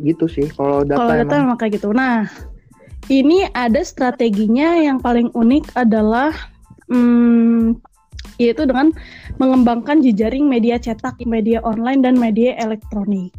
gitu 0.00 0.26
sih 0.26 0.46
kalau 0.52 0.82
data, 0.82 0.98
kalau 0.98 1.14
data 1.14 1.34
emang. 1.34 1.42
memang 1.46 1.58
kayak 1.58 1.72
gitu 1.78 1.90
nah 1.94 2.26
ini 3.10 3.48
ada 3.56 3.82
strateginya 3.82 4.78
yang 4.78 5.02
paling 5.02 5.34
unik 5.34 5.74
adalah 5.74 6.30
hmm, 6.86 7.80
yaitu 8.40 8.64
dengan 8.64 8.94
mengembangkan 9.36 10.00
jejaring 10.00 10.48
media 10.48 10.80
cetak, 10.80 11.20
media 11.28 11.60
online 11.60 12.00
dan 12.00 12.16
media 12.16 12.56
elektronik. 12.56 13.34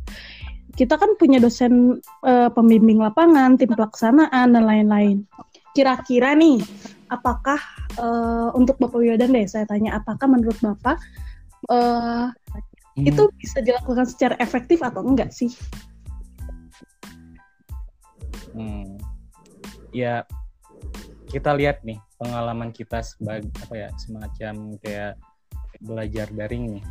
Kita 0.78 1.00
kan 1.00 1.18
punya 1.18 1.42
dosen 1.42 2.00
eh, 2.26 2.50
pembimbing 2.54 3.02
lapangan, 3.02 3.58
tim 3.58 3.74
pelaksanaan 3.74 4.54
dan 4.54 4.64
lain-lain. 4.64 5.26
Kira-kira 5.74 6.38
nih, 6.38 6.62
apakah 7.10 7.60
eh, 7.98 8.50
untuk 8.54 8.78
Bapak 8.78 9.02
Wiyodan 9.02 9.34
deh, 9.34 9.48
saya 9.50 9.66
tanya, 9.66 9.98
apakah 9.98 10.30
menurut 10.30 10.58
Bapak 10.62 11.02
eh, 11.70 12.26
Hmm. 12.92 13.08
itu 13.08 13.24
bisa 13.40 13.64
dilakukan 13.64 14.04
secara 14.04 14.36
efektif 14.38 14.84
atau 14.84 15.00
enggak 15.00 15.32
sih? 15.32 15.48
Hmm. 18.52 19.00
Ya 19.92 20.28
kita 21.32 21.56
lihat 21.56 21.84
nih 21.84 21.96
pengalaman 22.20 22.76
kita 22.76 23.00
sebagai 23.00 23.48
apa 23.64 23.74
ya 23.76 23.90
semacam 23.96 24.76
kayak 24.84 25.16
belajar 25.80 26.28
daring 26.36 26.78
nih 26.78 26.84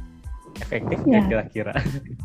efektif 0.58 0.98
Ya. 1.04 1.20
kira-kira? 1.22 1.72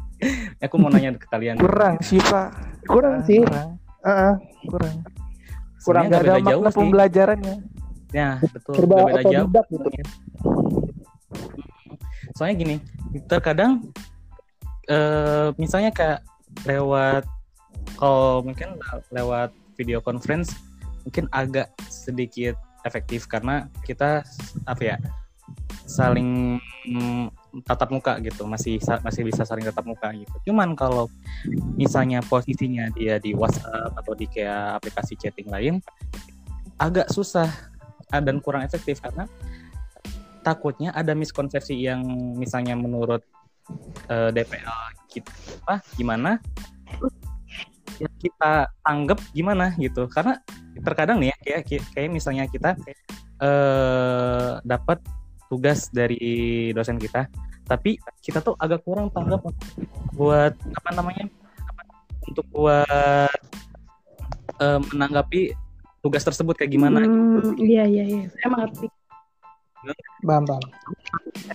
Aku 0.64 0.80
mau 0.80 0.88
nanya 0.88 1.12
ke 1.14 1.28
kalian. 1.28 1.60
Kurang 1.60 2.00
sih 2.00 2.20
pak. 2.24 2.56
kurang 2.88 3.26
sih 3.28 3.44
Kurang. 3.44 3.76
Heeh. 4.06 4.34
Kurang. 4.66 4.96
Kurang 5.84 6.06
Sebenarnya 6.08 6.08
Nggak 6.08 6.22
ada 6.24 6.32
jauh 6.32 6.46
makna 6.56 6.70
sih. 6.72 6.78
pembelajarannya. 6.80 7.56
Ya 8.16 8.30
betul. 8.40 8.74
serba 8.80 8.96
beda 9.04 9.22
jauh. 9.28 9.48
gitu 9.52 9.90
Soalnya 12.36 12.56
gini, 12.60 12.76
terkadang 13.32 13.90
eh 14.86 15.50
misalnya 15.58 15.90
kayak 15.90 16.22
lewat 16.70 17.26
kalau 17.98 18.46
mungkin 18.46 18.78
lewat 19.10 19.50
video 19.74 19.98
conference 19.98 20.54
mungkin 21.02 21.26
agak 21.34 21.74
sedikit 21.90 22.54
efektif 22.86 23.26
karena 23.26 23.66
kita 23.82 24.22
apa 24.70 24.82
ya 24.84 24.98
saling 25.86 26.58
mm, 26.90 27.30
tatap 27.66 27.94
muka 27.94 28.18
gitu 28.22 28.46
masih 28.50 28.82
masih 29.06 29.22
bisa 29.26 29.46
saling 29.46 29.66
tatap 29.66 29.86
muka 29.86 30.10
gitu. 30.14 30.52
Cuman 30.52 30.74
kalau 30.74 31.10
misalnya 31.78 32.22
posisinya 32.26 32.90
dia 32.94 33.22
di 33.22 33.38
WhatsApp 33.38 33.94
atau 33.94 34.14
di 34.18 34.26
kayak 34.26 34.82
aplikasi 34.82 35.14
chatting 35.18 35.50
lain 35.50 35.80
agak 36.82 37.08
susah 37.14 37.48
ah, 38.12 38.22
dan 38.22 38.42
kurang 38.44 38.66
efektif 38.66 39.00
karena 39.00 39.30
takutnya 40.46 40.94
ada 40.94 41.18
miskonsepsi 41.18 41.74
yang 41.74 42.06
misalnya 42.38 42.78
menurut 42.78 43.26
eh, 44.06 44.30
DPL 44.30 44.78
kita 45.10 45.34
apa 45.66 45.82
gimana? 45.98 46.38
Ya 47.98 48.10
kita 48.22 48.70
anggap 48.86 49.18
gimana 49.34 49.74
gitu. 49.82 50.06
Karena 50.06 50.38
terkadang 50.86 51.18
nih 51.18 51.34
ya 51.34 51.38
kayak 51.42 51.62
kayak- 51.98 52.14
misalnya 52.14 52.46
kita 52.46 52.78
eh 53.42 54.52
dapat 54.62 55.02
tugas 55.50 55.90
dari 55.92 56.72
dosen 56.72 56.96
kita 56.96 57.28
tapi 57.66 57.98
kita 58.22 58.40
tuh 58.40 58.54
agak 58.62 58.86
kurang 58.86 59.10
tanggap 59.10 59.42
buat 60.14 60.54
apa 60.54 60.90
namanya 60.94 61.26
untuk 62.24 62.46
buat 62.54 63.40
eh, 64.62 64.80
menanggapi 64.94 65.52
tugas 66.00 66.22
tersebut 66.22 66.54
kayak 66.56 66.72
gimana 66.72 67.02
Hmm, 67.04 67.58
iya 67.60 67.84
iya 67.90 68.04
iya, 68.06 68.24
saya 68.30 68.48
mengerti. 68.54 68.86
Bam 70.24 70.44
bam 70.48 70.62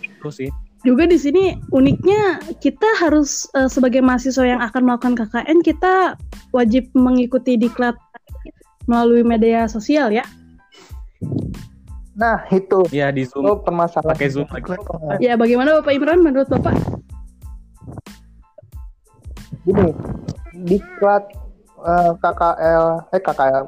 gitu 0.01 0.31
sih. 0.31 0.51
Juga 0.81 1.05
di 1.05 1.21
sini 1.21 1.61
uniknya 1.77 2.41
kita 2.63 2.89
harus 3.01 3.45
eh, 3.53 3.69
sebagai 3.69 4.01
mahasiswa 4.01 4.45
yang 4.47 4.61
akan 4.65 4.83
melakukan 4.89 5.15
KKN 5.17 5.59
kita 5.61 6.17
wajib 6.57 6.89
mengikuti 6.97 7.61
diklat 7.61 7.97
melalui 8.89 9.23
media 9.23 9.69
sosial 9.69 10.11
ya. 10.11 10.25
nah 12.17 12.45
itu. 12.53 12.85
Ya 12.93 13.09
di 13.09 13.25
zoom. 13.25 13.49
Itu 13.49 13.65
permasalahan. 13.65 14.13
Pakai 14.17 14.29
zoom 14.29 14.49
lagi. 14.53 14.77
Ya 15.25 15.37
bagaimana 15.37 15.81
Bapak 15.81 15.93
Imran 15.97 16.21
menurut 16.21 16.49
Bapak? 16.49 16.77
gini 19.65 19.93
diklat 20.67 21.25
eh, 21.85 22.11
KKL 22.21 22.85
eh 23.13 23.21
KKL 23.21 23.65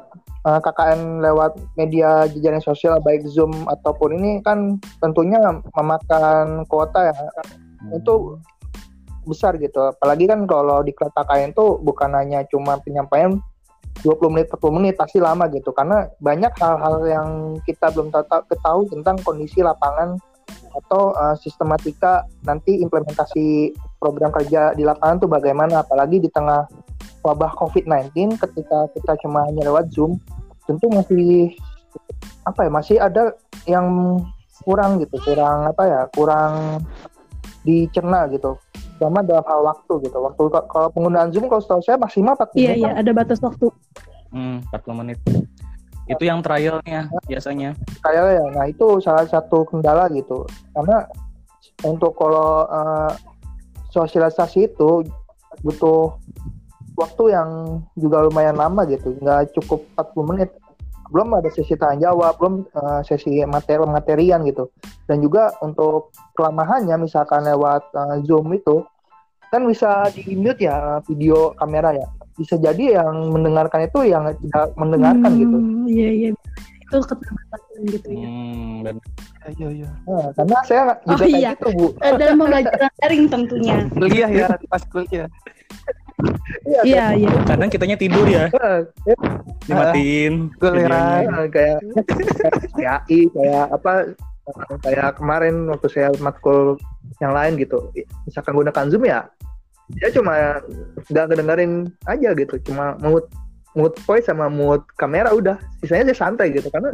eh, 0.47 0.59
KKN 0.59 1.23
lewat 1.23 1.59
media 1.79 2.27
jejaring 2.29 2.63
sosial 2.63 2.99
baik 2.99 3.23
Zoom 3.27 3.51
ataupun 3.67 4.19
ini 4.19 4.31
kan 4.43 4.79
tentunya 4.99 5.39
memakan 5.75 6.67
kuota 6.67 7.11
ya. 7.11 7.15
Itu 7.95 8.39
besar 9.23 9.55
gitu. 9.59 9.79
Apalagi 9.91 10.27
kan 10.27 10.43
kalau 10.47 10.83
diklat 10.83 11.11
KKN 11.15 11.55
itu 11.55 11.79
bukan 11.79 12.11
hanya 12.15 12.43
cuma 12.51 12.79
penyampaian 12.83 13.39
20 14.01 14.33
menit 14.33 14.49
40 14.51 14.77
menit 14.77 14.93
pasti 14.99 15.21
lama 15.23 15.47
gitu. 15.51 15.71
Karena 15.71 16.09
banyak 16.19 16.53
hal-hal 16.59 16.95
yang 17.07 17.29
kita 17.63 17.93
belum 17.93 18.11
tahu 18.11 18.25
ketahui 18.51 18.85
tentang 18.91 19.15
kondisi 19.21 19.63
lapangan 19.63 20.19
atau 20.73 21.13
uh, 21.13 21.37
sistematika 21.37 22.25
nanti 22.43 22.81
implementasi 22.81 23.71
program 24.01 24.33
kerja 24.33 24.73
di 24.73 24.83
lapangan 24.83 25.21
tuh 25.23 25.29
bagaimana. 25.31 25.85
Apalagi 25.85 26.19
di 26.19 26.29
tengah 26.33 26.65
wabah 27.23 27.51
COVID-19 27.57 28.35
ketika 28.37 28.91
kita 28.93 29.13
cuma 29.23 29.47
hanya 29.47 29.65
lewat 29.65 29.89
Zoom 29.89 30.19
tentu 30.67 30.87
masih 30.91 31.55
apa 32.43 32.67
ya 32.67 32.71
masih 32.71 32.95
ada 32.99 33.31
yang 33.67 34.19
kurang 34.63 34.99
gitu 34.99 35.15
kurang 35.23 35.67
apa 35.67 35.83
ya 35.87 36.01
kurang 36.11 36.83
dicerna 37.63 38.27
gitu 38.31 38.59
sama 38.99 39.19
dalam 39.23 39.43
hal 39.43 39.61
waktu 39.63 39.93
gitu 40.03 40.17
waktu 40.19 40.41
kalau 40.67 40.87
penggunaan 40.91 41.31
Zoom 41.31 41.47
kalau 41.47 41.59
setahu 41.59 41.81
saya 41.83 41.97
maksimal 41.99 42.35
40 42.35 42.55
Iya 42.55 42.67
menit 42.71 42.79
iya 42.79 42.89
kan? 42.91 42.99
ada 43.03 43.11
batas 43.11 43.39
waktu. 43.43 43.67
Hmm, 44.31 44.57
40 44.71 44.99
menit. 45.03 45.17
Itu 46.07 46.23
yang 46.23 46.43
trialnya 46.43 47.07
biasanya. 47.27 47.75
kayaknya 47.99 48.31
ya 48.39 48.45
nah 48.51 48.65
itu 48.67 48.87
salah 48.99 49.23
satu 49.23 49.63
kendala 49.67 50.11
gitu 50.11 50.43
karena 50.75 51.07
untuk 51.83 52.15
kalau 52.15 52.67
eh, 52.67 53.11
sosialisasi 53.91 54.67
itu 54.67 55.03
butuh 55.63 56.15
waktu 56.93 57.23
yang 57.29 57.49
juga 57.93 58.23
lumayan 58.23 58.53
lama 58.53 58.85
gitu 58.85 59.17
nggak 59.17 59.53
cukup 59.53 59.81
40 59.95 60.29
menit 60.29 60.49
belum 61.09 61.29
ada 61.31 61.45
sesi 61.47 61.73
tanya 61.73 62.09
jawab 62.09 62.37
belum 62.37 62.55
eh, 62.65 63.01
sesi 63.03 63.41
materi 63.45 63.83
materian 63.83 64.41
gitu 64.43 64.69
dan 65.05 65.19
juga 65.19 65.53
untuk 65.59 66.09
kelamahannya 66.33 66.97
misalkan 66.99 67.43
lewat 67.43 67.85
eh, 67.91 68.17
zoom 68.23 68.49
itu 68.49 68.81
kan 69.47 69.61
bisa 69.63 70.09
di 70.09 70.33
mute 70.33 70.57
ya 70.59 70.97
video 71.05 71.53
kamera 71.53 71.93
ya 71.93 72.07
bisa 72.33 72.57
jadi 72.57 72.97
yang 72.99 73.29
mendengarkan 73.29 73.85
itu 73.85 73.99
yang 74.03 74.25
tidak 74.41 74.73
mendengarkan 74.73 75.31
gitu 75.35 75.53
Hmm, 75.53 75.85
Iya 75.85 76.09
iya 76.09 76.29
itu 76.83 76.97
keterbatasan 76.99 77.81
gitu 77.89 78.07
ya. 78.07 78.21
Hmm, 78.23 78.73
dan 78.81 78.95
Iya 79.51 79.69
iya. 79.73 79.89
Nah, 80.05 80.29
karena 80.31 80.57
saya 80.63 80.83
juga 81.03 81.13
Oh, 81.13 81.17
kayak 81.19 81.35
iya. 81.35 81.49
gitu 81.51 81.67
bu 81.73 81.85
Eh, 81.99 82.11
Dalam 82.15 82.35
pembelajaran 82.37 82.91
daring 82.95 83.23
tentunya. 83.27 83.75
Kuliah 83.91 84.29
ya 84.31 84.47
pas 84.69 84.83
kuliah. 84.87 85.27
Iya 86.83 87.15
iya. 87.15 87.29
kadang 87.47 87.69
kitanya 87.71 87.97
tidur 87.97 88.25
ya, 88.27 88.47
Iya, 88.49 89.15
dimatiin 89.67 90.33
Giliran. 90.59 91.23
videonya. 91.27 91.47
kayak 91.51 91.79
kayak 92.75 92.99
AI 93.07 93.19
kayak 93.31 93.65
apa 93.71 93.93
kayak 94.83 95.09
kemarin 95.17 95.55
waktu 95.71 95.87
saya 95.87 96.09
matkul 96.19 96.75
yang 97.23 97.31
lain 97.31 97.55
gitu 97.55 97.79
misalkan 98.27 98.53
gunakan 98.55 98.85
zoom 98.91 99.07
ya 99.07 99.27
dia 99.99 100.09
cuma 100.11 100.59
nggak 101.11 101.25
kedengerin 101.31 101.91
aja 102.07 102.29
gitu 102.35 102.55
cuma 102.71 102.95
mute 102.99 103.27
mute 103.75 103.97
voice 104.03 104.27
sama 104.27 104.47
mute 104.51 104.83
kamera 104.99 105.31
udah 105.31 105.55
sisanya 105.83 106.11
dia 106.11 106.17
santai 106.17 106.51
gitu 106.51 106.67
karena 106.71 106.91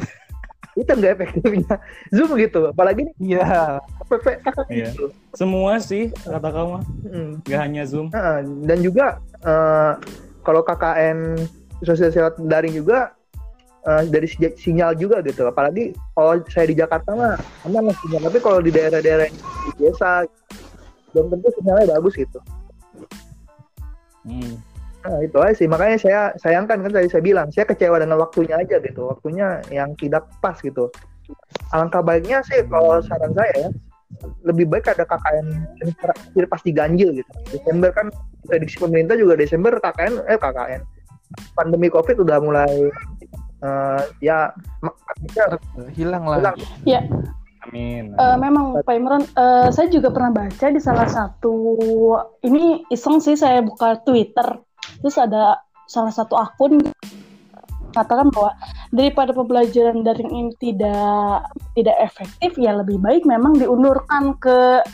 itu 0.74 0.86
nggak 0.88 1.14
efektifnya 1.16 1.76
zoom 2.10 2.34
gitu 2.36 2.70
apalagi 2.70 3.06
nih 3.06 3.16
Iya. 3.36 3.80
PP 4.06 4.26
Iya. 4.70 4.90
gitu 4.90 5.14
Semua 5.32 5.78
sih 5.78 6.10
kata 6.12 6.50
kamu, 6.50 6.76
Mm. 7.06 7.32
nggak 7.44 7.62
hanya 7.62 7.84
zoom. 7.86 8.10
Nah, 8.10 8.42
dan 8.64 8.80
juga 8.80 9.18
eh, 9.40 9.94
kalau 10.42 10.62
KKN 10.62 11.38
sosial 11.80 12.12
daring 12.40 12.74
juga 12.74 13.14
eh, 13.82 14.04
dari 14.06 14.28
si- 14.28 14.58
sinyal 14.58 14.92
juga 14.94 15.22
gitu. 15.22 15.46
Apalagi 15.46 15.96
kalau 16.12 16.42
saya 16.48 16.68
di 16.68 16.76
Jakarta 16.76 17.14
mah 17.14 17.38
aman 17.64 17.88
lah 17.88 17.96
sinyal. 18.02 18.28
Tapi 18.28 18.38
kalau 18.40 18.60
di 18.60 18.70
daerah-daerah 18.70 19.26
yang 19.26 19.38
di 19.40 19.72
desa 19.80 20.26
belum 21.10 21.32
tentu 21.32 21.48
sinyalnya 21.56 21.86
bagus 21.94 22.14
gitu. 22.14 22.40
Hmm. 24.22 24.60
Nah, 25.00 25.20
itu 25.24 25.38
aja 25.40 25.54
sih. 25.56 25.68
Makanya 25.68 25.98
saya 25.98 26.22
sayangkan 26.40 26.84
kan 26.84 26.92
tadi 26.92 27.08
saya 27.08 27.24
bilang, 27.24 27.48
saya 27.56 27.64
kecewa 27.70 28.04
dengan 28.04 28.20
waktunya 28.20 28.60
aja 28.60 28.84
gitu. 28.84 29.08
Waktunya 29.08 29.64
yang 29.72 29.96
tidak 29.96 30.28
pas 30.44 30.60
gitu. 30.60 30.92
Alangkah 31.72 32.04
baiknya 32.04 32.44
sih 32.44 32.66
kalau 32.68 33.00
saran 33.06 33.32
saya 33.38 33.54
ya, 33.56 33.70
lebih 34.44 34.66
baik 34.68 34.90
ada 34.90 35.06
KKN 35.06 35.48
terakhir 36.02 36.46
pasti 36.50 36.70
ganjil 36.74 37.14
gitu. 37.22 37.32
Desember 37.54 37.94
kan 37.94 38.10
prediksi 38.50 38.82
pemerintah 38.82 39.16
juga 39.16 39.38
Desember 39.38 39.78
KKN 39.78 40.26
eh 40.26 40.40
KKN 40.42 40.82
pandemi 41.54 41.94
Covid 41.94 42.18
udah 42.26 42.42
mulai 42.42 42.90
uh, 43.62 44.02
ya 44.20 44.50
hilang 45.94 46.26
lah. 46.26 46.42
hilang. 46.42 46.58
Ya, 46.90 47.02
Amin. 47.70 48.16
Eh, 48.16 48.38
memang 48.40 48.82
Pak 48.82 48.96
Imran, 48.96 49.24
eh, 49.36 49.68
saya 49.70 49.92
juga 49.92 50.10
pernah 50.10 50.32
baca 50.32 50.68
di 50.72 50.80
salah 50.80 51.06
satu 51.06 51.54
ini 52.42 52.88
iseng 52.90 53.20
sih 53.20 53.36
saya 53.36 53.60
buka 53.62 54.00
Twitter, 54.02 54.64
terus 55.02 55.16
ada 55.18 55.60
salah 55.90 56.14
satu 56.14 56.38
akun 56.38 56.80
katakan 57.92 58.30
bahwa 58.30 58.54
daripada 58.94 59.34
pembelajaran 59.34 60.06
daring 60.06 60.30
ini 60.30 60.52
tidak 60.62 61.50
tidak 61.74 61.98
efektif, 62.06 62.54
ya 62.58 62.78
lebih 62.78 63.02
baik 63.02 63.26
memang 63.26 63.58
diundurkan 63.58 64.38
ke 64.38 64.86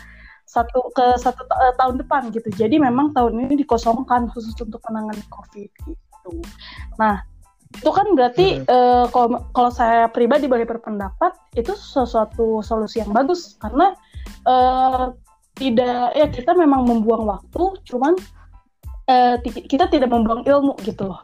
satu 0.47 0.93
ke 0.95 1.19
satu 1.19 1.43
eh, 1.43 1.73
tahun 1.75 1.99
depan 1.99 2.31
gitu. 2.31 2.47
Jadi 2.55 2.79
memang 2.79 3.11
tahun 3.11 3.35
ini 3.47 3.65
dikosongkan 3.65 4.31
khusus 4.31 4.55
untuk 4.61 4.79
menangani 4.87 5.23
COVID 5.27 5.69
gitu. 5.83 6.31
Nah 6.95 7.19
itu 7.75 7.91
kan 7.91 8.07
berarti 8.15 8.63
eh, 8.63 9.05
kalau 9.11 9.43
kalau 9.51 9.71
saya 9.71 10.07
pribadi 10.07 10.47
boleh 10.47 10.63
berpendapat 10.63 11.35
itu 11.59 11.75
sesuatu 11.75 12.63
solusi 12.63 13.03
yang 13.03 13.11
bagus 13.11 13.59
karena 13.59 13.91
eh, 14.47 15.05
tidak 15.55 16.15
ya 16.15 16.27
kita 16.31 16.51
memang 16.55 16.83
membuang 16.87 17.27
waktu 17.27 17.63
cuman 17.87 18.15
eh, 19.09 19.35
kita 19.43 19.89
tidak 19.89 20.09
membuang 20.09 20.45
ilmu 20.45 20.73
gitu 20.85 21.09
loh 21.09 21.21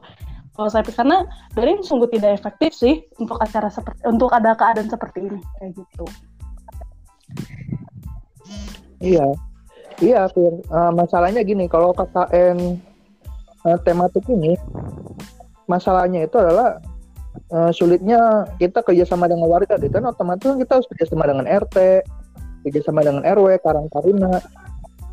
kalau 0.52 0.68
saya 0.68 0.84
pikir 0.84 1.02
karena 1.02 1.26
daring 1.56 1.82
sungguh 1.82 2.12
tidak 2.12 2.38
efektif 2.38 2.76
sih 2.76 3.02
untuk 3.18 3.40
acara 3.40 3.72
seperti 3.72 4.04
untuk 4.06 4.30
ada 4.36 4.54
keadaan 4.54 4.92
seperti 4.92 5.26
ini 5.26 5.42
kayak 5.58 5.74
gitu 5.80 6.06
Iya, 9.02 9.26
iya, 9.98 10.30
Fir. 10.30 10.62
Eh, 10.62 10.92
masalahnya 10.94 11.42
gini, 11.42 11.66
kalau 11.66 11.90
KKN 11.98 12.78
eh, 13.66 13.80
tematik 13.82 14.26
ini, 14.30 14.54
masalahnya 15.66 16.30
itu 16.30 16.38
adalah 16.38 16.78
eh, 17.50 17.72
sulitnya 17.74 18.46
kita 18.62 18.86
kerjasama 18.86 19.26
dengan 19.26 19.50
warga, 19.50 19.82
gitu 19.82 19.90
kan 19.90 20.06
otomatis 20.06 20.46
kan 20.46 20.58
kita 20.62 20.72
harus 20.78 20.88
kerjasama 20.94 21.26
dengan 21.26 21.46
RT, 21.50 22.06
kerjasama 22.62 23.02
dengan 23.02 23.26
RW, 23.26 23.58
Karang 23.66 23.90
Taruna. 23.90 24.38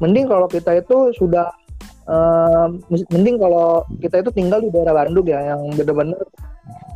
Mending 0.04 0.28
kalau 0.28 0.46
kita 0.46 0.78
itu 0.78 1.10
sudah, 1.16 1.48
eh, 2.08 2.66
mending 3.12 3.36
kalau 3.38 3.84
kita 4.00 4.24
itu 4.24 4.30
tinggal 4.32 4.64
di 4.64 4.72
daerah 4.72 5.04
Bandung 5.04 5.28
ya, 5.28 5.54
yang 5.54 5.60
benar-benar 5.76 6.24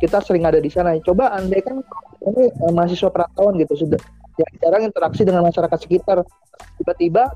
kita 0.01 0.19
sering 0.19 0.43
ada 0.43 0.57
di 0.59 0.67
sana. 0.67 0.97
Coba 0.99 1.31
andai 1.37 1.61
kan 1.61 1.79
ini 2.25 2.49
eh, 2.49 2.71
mahasiswa 2.73 3.13
perantauan 3.13 3.55
gitu 3.61 3.85
sudah 3.87 4.01
ya 4.33 4.47
jarang 4.65 4.89
interaksi 4.89 5.21
dengan 5.21 5.45
masyarakat 5.45 5.77
sekitar. 5.77 6.25
Tiba-tiba 6.81 7.29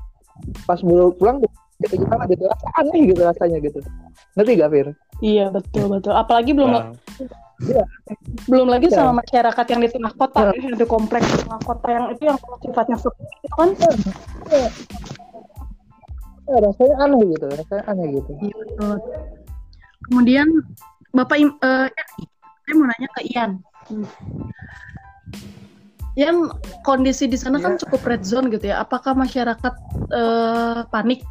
pas 0.66 0.78
baru 0.82 1.14
pulang 1.14 1.42
kita 1.78 1.94
kita 1.94 2.14
gitu 2.30 2.42
rasa 2.50 2.66
aneh 2.82 3.00
gitu 3.06 3.20
rasanya 3.22 3.58
gitu. 3.62 3.78
Ngerti 4.34 4.52
gak 4.58 4.70
Fir? 4.74 4.88
iya 5.18 5.50
betul 5.50 5.90
betul. 5.90 6.14
Apalagi 6.14 6.54
belum 6.54 6.70
Nah, 6.70 6.94
belum 8.46 8.70
lagi 8.70 8.86
Ya. 8.86 9.02
sama 9.02 9.18
masyarakat 9.18 9.66
yang 9.66 9.80
di 9.82 9.90
tengah 9.90 10.14
kota 10.14 10.54
ya, 10.54 10.78
di 10.78 10.86
kompleks 10.86 11.26
di 11.26 11.36
tengah 11.42 11.58
kota 11.66 11.88
yang 11.90 12.04
itu 12.14 12.22
yang 12.30 12.38
sifatnya 12.62 12.96
sepi 13.02 13.22
itu 13.42 13.54
kan? 13.58 13.68
Ya, 14.46 14.66
rasanya 16.48 16.96
aneh 17.04 17.22
gitu 17.36 17.46
rasanya 17.52 17.84
aneh 17.92 18.06
gitu 18.16 18.32
Iya, 18.40 18.54
betul. 18.64 18.96
Kemudian 20.08 20.48
Bapak 21.12 21.36
Im, 21.36 21.50
eh, 21.60 21.88
saya 22.64 22.74
mau 22.76 22.86
nanya 22.88 23.08
ke 23.16 23.20
Ian. 23.32 23.50
Hmm. 23.88 24.08
Ian, 26.18 26.36
kondisi 26.82 27.30
di 27.30 27.38
sana 27.38 27.62
kan 27.62 27.76
Iya. 27.76 27.80
cukup 27.86 28.00
red 28.08 28.22
zone 28.24 28.48
gitu 28.52 28.68
ya. 28.72 28.82
Apakah 28.82 29.12
masyarakat 29.16 29.74
eh, 30.12 30.80
panik? 30.88 31.24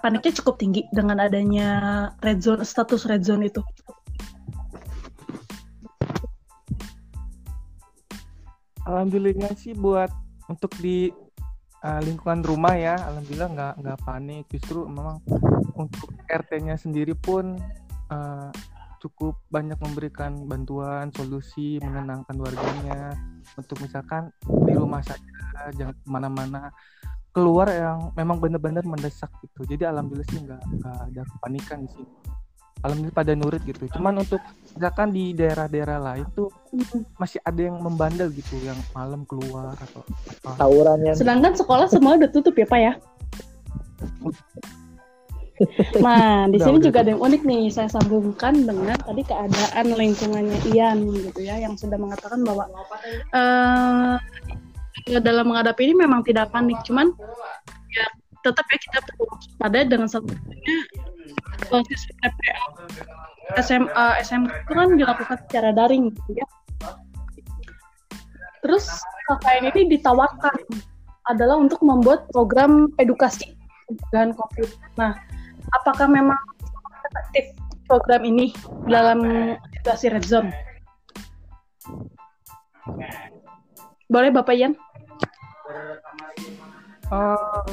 Paniknya 0.00 0.32
cukup 0.40 0.56
tinggi 0.56 0.88
dengan 0.96 1.20
adanya 1.20 1.68
red 2.24 2.40
zone, 2.40 2.64
status 2.64 3.04
red 3.04 3.20
zone 3.20 3.52
itu. 3.52 3.60
Alhamdulillah 8.88 9.52
sih 9.60 9.76
buat 9.76 10.08
untuk 10.48 10.72
di 10.80 11.12
uh, 11.84 12.00
lingkungan 12.04 12.40
rumah 12.44 12.74
ya, 12.76 12.96
alhamdulillah 13.08 13.50
nggak 13.52 13.74
nggak 13.84 13.98
panik. 14.04 14.44
Justru 14.52 14.86
memang 14.88 15.20
untuk 15.76 16.12
RT-nya 16.28 16.76
sendiri 16.76 17.16
pun 17.16 17.56
uh, 18.12 18.50
cukup 19.00 19.40
banyak 19.48 19.80
memberikan 19.80 20.44
bantuan, 20.44 21.08
solusi, 21.12 21.80
menenangkan 21.80 22.36
warganya. 22.36 23.16
Untuk 23.56 23.80
misalkan 23.80 24.28
di 24.44 24.76
rumah 24.76 25.00
saja, 25.00 25.72
jangan 25.74 25.96
ke 25.96 26.06
mana-mana 26.08 26.70
keluar 27.30 27.70
yang 27.70 28.10
memang 28.18 28.42
benar-benar 28.42 28.82
mendesak 28.82 29.30
gitu. 29.40 29.62
Jadi 29.64 29.86
alhamdulillah 29.86 30.28
sih 30.28 30.40
nggak 30.42 30.62
nggak 30.82 30.96
ada 31.10 31.22
kepanikan 31.24 31.78
di 31.86 31.90
sini. 31.94 32.14
Alhamdulillah 32.80 33.16
pada 33.16 33.32
nurut 33.36 33.62
gitu. 33.64 33.84
Cuman 33.92 34.24
untuk 34.24 34.40
misalkan 34.72 35.12
di 35.12 35.36
daerah-daerah 35.36 35.98
lain 36.00 36.26
tuh 36.32 36.48
masih 37.20 37.40
ada 37.44 37.60
yang 37.60 37.76
membandel 37.76 38.32
gitu 38.32 38.56
yang 38.64 38.78
malam 38.96 39.28
keluar 39.28 39.76
atau 39.76 40.00
apa. 40.06 40.56
tawurannya 40.56 41.12
Sedangkan 41.12 41.52
sekolah 41.52 41.86
semua 41.92 42.16
udah 42.16 42.30
tutup 42.32 42.56
ya 42.56 42.66
Pak 42.66 42.80
ya. 42.80 42.92
Nah, 46.00 46.48
di 46.48 46.56
Udah, 46.56 46.72
sini 46.72 46.78
udah 46.80 46.86
juga 46.88 46.98
ada 47.04 47.10
yang 47.12 47.20
unik 47.20 47.42
nih. 47.44 47.68
Saya 47.68 47.92
sambungkan 47.92 48.64
dengan 48.64 48.96
tadi 48.96 49.20
keadaan 49.20 49.86
lingkungannya 49.92 50.56
Ian 50.72 51.04
gitu 51.12 51.40
ya, 51.44 51.60
yang 51.60 51.76
sudah 51.76 52.00
mengatakan 52.00 52.40
bahwa 52.48 52.64
eh 53.36 54.16
ya 55.04 55.20
dalam 55.20 55.52
menghadapi 55.52 55.84
ini 55.84 55.94
memang 56.00 56.24
tidak 56.24 56.48
panik, 56.48 56.80
cuman 56.88 57.12
ya 57.92 58.06
tetap 58.40 58.64
ya 58.72 58.78
kita 58.80 58.98
perlu 59.04 59.24
waspada 59.28 59.78
dengan 59.84 60.08
satunya 60.08 60.40
proses 61.68 62.00
PPA 62.20 62.64
SMA 63.58 64.06
SMK 64.22 64.50
itu 64.50 64.72
kan 64.72 64.88
dilakukan 64.94 65.36
secara 65.46 65.70
daring 65.74 66.14
gitu 66.14 66.30
ya. 66.38 66.46
Terus 68.60 68.86
KKN 69.26 69.72
ini 69.74 69.98
ditawarkan 69.98 70.56
adalah 71.32 71.56
untuk 71.58 71.80
membuat 71.82 72.28
program 72.30 72.92
edukasi 73.02 73.56
pencegahan 73.88 74.36
COVID. 74.36 74.68
Nah, 75.00 75.16
apakah 75.82 76.06
memang 76.06 76.38
efektif 77.10 77.56
program 77.90 78.22
ini 78.22 78.54
dalam 78.86 79.22
situasi 79.80 80.14
red 80.14 80.22
zone? 80.22 80.50
Boleh 84.10 84.30
Bapak 84.34 84.54
Ian? 84.58 84.74
Eh, 87.10 87.70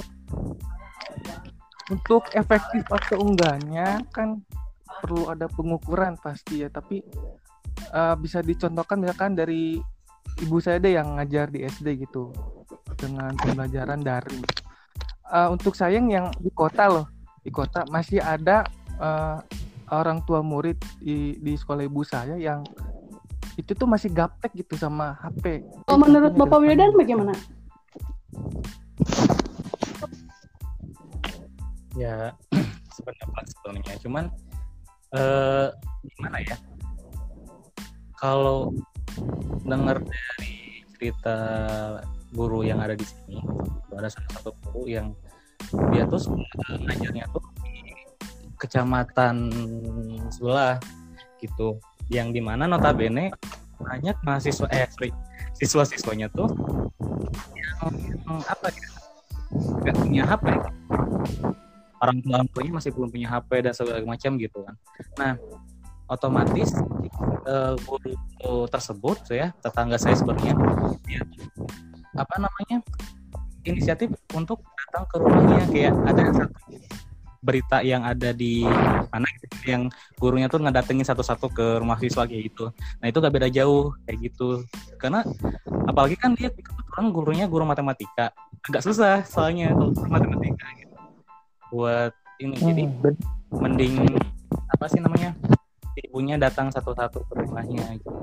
untuk 1.88 2.28
efektif 2.36 2.84
atau 2.92 3.18
enggaknya 3.24 4.04
kan 4.12 4.44
perlu 5.04 5.30
ada 5.32 5.48
pengukuran 5.48 6.18
pasti 6.20 6.66
ya 6.66 6.70
tapi 6.72 7.04
eh, 7.94 8.16
bisa 8.20 8.44
dicontohkan 8.44 9.00
misalkan 9.00 9.38
dari 9.38 9.80
ibu 10.44 10.58
saya 10.60 10.82
deh 10.82 10.98
yang 10.98 11.18
ngajar 11.18 11.48
di 11.50 11.64
SD 11.64 12.08
gitu 12.08 12.34
dengan 12.98 13.34
pembelajaran 13.38 14.02
daring 14.02 14.44
Eh, 15.28 15.50
untuk 15.52 15.76
sayang 15.76 16.08
yang 16.08 16.32
di 16.40 16.48
kota 16.56 16.88
loh 16.88 17.06
di 17.44 17.52
kota 17.52 17.84
masih 17.92 18.24
ada 18.24 18.64
eh, 18.96 19.38
orang 19.92 20.24
tua 20.24 20.40
murid 20.40 20.80
di 21.04 21.36
di 21.44 21.52
sekolah 21.60 21.84
ibu 21.84 22.00
saya 22.08 22.40
yang 22.40 22.64
itu 23.60 23.76
tuh 23.76 23.90
masih 23.90 24.08
gaptek 24.14 24.56
gitu 24.56 24.80
sama 24.80 25.20
HP. 25.20 25.68
Kalau 25.84 26.00
menurut 26.00 26.32
Ini 26.32 26.40
Bapak 26.40 26.60
Wildan 26.64 26.92
bagaimana? 26.96 27.34
Ya 31.98 32.32
sependapat 32.94 33.44
sebenarnya 33.52 33.96
cuman 34.06 34.26
eh 35.18 35.68
gimana 36.16 36.38
ya? 36.44 36.58
Kalau 38.18 38.74
dengar 39.64 40.02
dari 40.02 40.82
cerita 40.98 41.38
guru 42.34 42.66
yang 42.66 42.82
ada 42.82 42.98
di 42.98 43.06
sini 43.06 43.40
itu 43.40 43.94
ada 43.96 44.10
salah 44.10 44.32
satu 44.40 44.52
guru 44.68 44.90
yang 44.90 45.08
dia 45.94 46.04
tuh 46.10 46.22
ngajarnya 46.68 47.26
tuh 47.32 47.44
di 47.64 47.94
kecamatan 48.58 49.52
sebelah 50.34 50.82
gitu 51.38 51.78
yang 52.10 52.34
di 52.34 52.42
mana 52.42 52.66
notabene 52.66 53.30
banyak 53.78 54.18
mahasiswa 54.26 54.66
eh 54.74 54.90
sorry, 54.90 55.14
siswa-siswanya 55.54 56.28
tuh 56.34 56.50
yang, 57.54 57.94
yang 57.94 58.42
apa 58.50 58.74
ya 58.74 58.90
nggak 59.54 59.96
punya 60.02 60.24
HP 60.26 60.46
orang 62.02 62.18
tua 62.22 62.34
orang 62.40 62.50
tuanya 62.54 62.72
masih 62.78 62.92
belum 62.94 63.10
punya 63.10 63.28
HP 63.30 63.50
dan 63.66 63.74
segala 63.74 64.02
macam 64.06 64.32
gitu 64.38 64.58
kan. 64.62 64.76
Nah, 65.18 65.34
otomatis 66.08 66.70
eh, 67.48 67.76
guru 67.84 68.66
tersebut 68.72 69.18
ya 69.32 69.52
tetangga 69.60 70.00
saya 70.00 70.16
sebenarnya 70.16 70.56
dia 71.04 71.22
apa 72.18 72.36
namanya 72.40 72.78
inisiatif 73.68 74.16
untuk 74.32 74.64
datang 74.64 75.06
ke 75.12 75.16
rumahnya 75.20 75.66
kayak 75.68 75.94
ada 76.08 76.24
satu 76.32 76.58
berita 77.38 77.80
yang 77.86 78.02
ada 78.04 78.34
di 78.34 78.66
mana 79.14 79.28
gitu 79.40 79.46
yang 79.70 79.84
gurunya 80.18 80.50
tuh 80.50 80.60
ngedatengin 80.60 81.06
satu-satu 81.06 81.48
ke 81.54 81.66
rumah 81.80 81.96
siswa 82.02 82.26
kayak 82.26 82.52
gitu. 82.52 82.74
Nah 83.00 83.08
itu 83.08 83.18
gak 83.22 83.34
beda 83.34 83.48
jauh 83.48 83.94
kayak 84.04 84.18
gitu 84.32 84.66
karena 84.98 85.22
apalagi 85.86 86.18
kan 86.18 86.34
dia 86.34 86.50
kebetulan 86.50 87.06
gurunya 87.14 87.46
guru 87.46 87.64
matematika 87.64 88.34
agak 88.68 88.82
susah 88.84 89.24
soalnya 89.24 89.72
kalau 89.72 89.94
guru 89.94 90.10
matematika 90.10 90.66
gitu 90.76 90.87
buat 91.70 92.14
ini 92.38 92.56
jadi 92.56 92.84
Hmm, 92.86 93.02
ben- 93.02 93.24
mending 93.52 93.96
apa 94.72 94.86
sih 94.88 95.00
namanya 95.02 95.34
ibunya 95.98 96.38
datang 96.38 96.70
satu-satu 96.70 97.26
ke 97.26 97.34
rumahnya 97.42 97.98
gitu. 97.98 98.14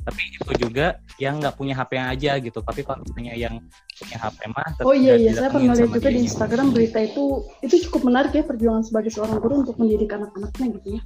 Tapi 0.00 0.20
itu 0.36 0.52
juga 0.68 1.00
yang 1.16 1.40
nggak 1.40 1.56
punya 1.56 1.72
HP 1.76 1.96
aja 1.96 2.36
gitu. 2.40 2.60
Tapi 2.60 2.84
kalau 2.84 3.00
misalnya 3.04 3.36
yang 3.36 3.54
punya 3.96 4.16
HP 4.20 4.38
mah 4.52 4.64
tetap 4.76 4.84
Oh 4.84 4.96
iya 4.96 5.16
iya, 5.16 5.32
saya 5.32 5.48
pernah 5.48 5.72
lihat 5.76 5.92
juga 5.92 6.08
di 6.08 6.20
dianya. 6.20 6.28
Instagram 6.28 6.66
berita 6.76 6.98
itu 7.00 7.24
itu 7.64 7.74
cukup 7.88 8.00
menarik 8.08 8.32
ya 8.36 8.44
perjuangan 8.44 8.84
sebagai 8.84 9.12
seorang 9.12 9.40
guru 9.40 9.64
untuk 9.64 9.76
mendidik 9.80 10.12
anak-anaknya 10.12 10.66
gitu 10.80 10.88
ya. 10.96 11.02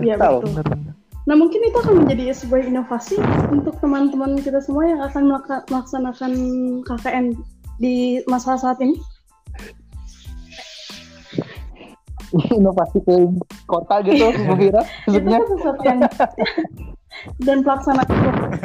Iya, 0.00 0.16
tahu. 0.16 0.36
betul. 0.44 0.62
Nah 1.28 1.34
mungkin 1.36 1.60
itu 1.62 1.76
akan 1.76 1.94
menjadi 2.04 2.32
sebuah 2.32 2.60
inovasi 2.64 3.16
untuk 3.52 3.76
teman-teman 3.78 4.40
kita 4.40 4.58
semua 4.64 4.88
yang 4.88 5.00
akan 5.04 5.22
melaksanakan 5.68 6.32
KKN 6.84 7.26
di 7.80 8.20
masa 8.28 8.60
saat 8.60 8.76
ini. 8.84 9.00
Inovasi 12.54 13.02
ke 13.02 13.26
kota 13.66 14.04
gitu, 14.06 14.30
Bu 14.46 14.54
Fira, 14.54 14.82
Itu 15.10 15.18
kan 15.26 15.42
sesuatu 15.50 15.82
yang 15.82 16.00
dan 17.46 17.66
pelaksanaan 17.66 18.06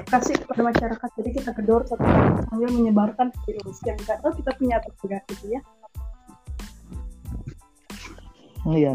kasih 0.06 0.38
kepada 0.38 0.62
masyarakat. 0.69 1.10
Jadi 1.17 1.30
kita 1.41 1.49
gedor 1.58 1.82
satu 1.89 2.06
sambil 2.51 2.69
menyebarkan 2.69 3.34
virus 3.47 3.82
yang 3.88 3.97
nggak 4.06 4.21
tahu 4.21 4.32
kita 4.38 4.51
punya 4.60 4.75
atau 4.78 4.91
enggak 5.01 5.23
gitu 5.34 5.45
ya. 5.49 5.62
Iya. 8.65 8.93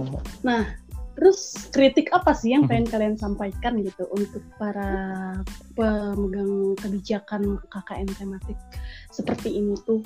Terus 1.20 1.68
kritik 1.68 2.09
apa 2.16 2.33
sih 2.33 2.56
yang 2.56 2.64
pengen 2.64 2.88
kalian 2.88 3.14
sampaikan 3.20 3.76
gitu 3.85 4.09
untuk 4.09 4.40
para 4.56 5.37
pemegang 5.76 6.72
kebijakan 6.80 7.61
KKN 7.68 8.09
tematik 8.16 8.56
seperti 9.12 9.61
ini 9.61 9.76
tuh? 9.85 10.00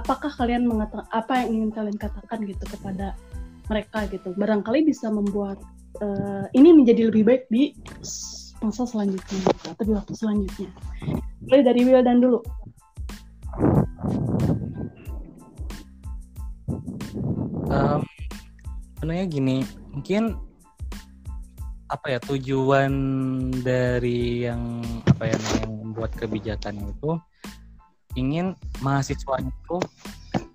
Apakah 0.00 0.32
kalian 0.32 0.64
mengatakan 0.64 1.04
apa 1.12 1.44
yang 1.44 1.60
ingin 1.60 1.70
kalian 1.76 1.98
katakan 2.00 2.48
gitu 2.48 2.64
kepada 2.72 3.12
mereka 3.68 4.08
gitu? 4.08 4.32
Barangkali 4.32 4.88
bisa 4.88 5.12
membuat 5.12 5.60
eh, 6.00 6.48
ini 6.56 6.72
menjadi 6.72 7.12
lebih 7.12 7.28
baik 7.28 7.52
di 7.52 7.76
masa 8.64 8.88
selanjutnya 8.88 9.36
gitu, 9.36 9.64
atau 9.76 9.84
di 9.84 9.92
waktu 9.92 10.12
selanjutnya. 10.16 10.70
Mulai 11.44 11.62
dari 11.68 11.80
Wildan 11.84 12.18
dulu. 12.24 12.40
Em, 17.68 18.00
sebenarnya 18.96 19.26
gini, 19.28 19.56
mungkin 19.92 20.45
apa 21.86 22.06
ya 22.16 22.18
tujuan 22.18 22.92
dari 23.62 24.48
yang 24.50 24.82
apa 25.06 25.30
ya 25.30 25.38
yang 25.62 25.72
membuat 25.86 26.10
kebijakan 26.18 26.82
itu 26.82 27.14
ingin 28.18 28.58
mahasiswa 28.82 29.38
itu 29.38 29.76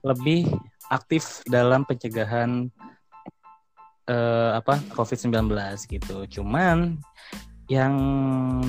lebih 0.03 0.49
aktif 0.91 1.39
dalam 1.47 1.87
pencegahan 1.87 2.67
eh, 4.11 4.51
apa 4.57 4.81
COVID-19 4.91 5.47
gitu. 5.87 6.27
Cuman 6.27 6.99
yang 7.71 7.95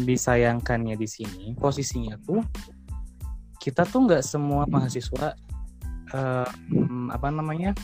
disayangkannya 0.06 0.94
di 0.94 1.08
sini 1.10 1.46
posisinya 1.58 2.14
tuh 2.22 2.38
kita 3.58 3.82
tuh 3.82 4.06
nggak 4.06 4.22
semua 4.22 4.62
mahasiswa 4.70 5.34
eh, 6.14 6.48
apa 7.10 7.28
namanya 7.34 7.74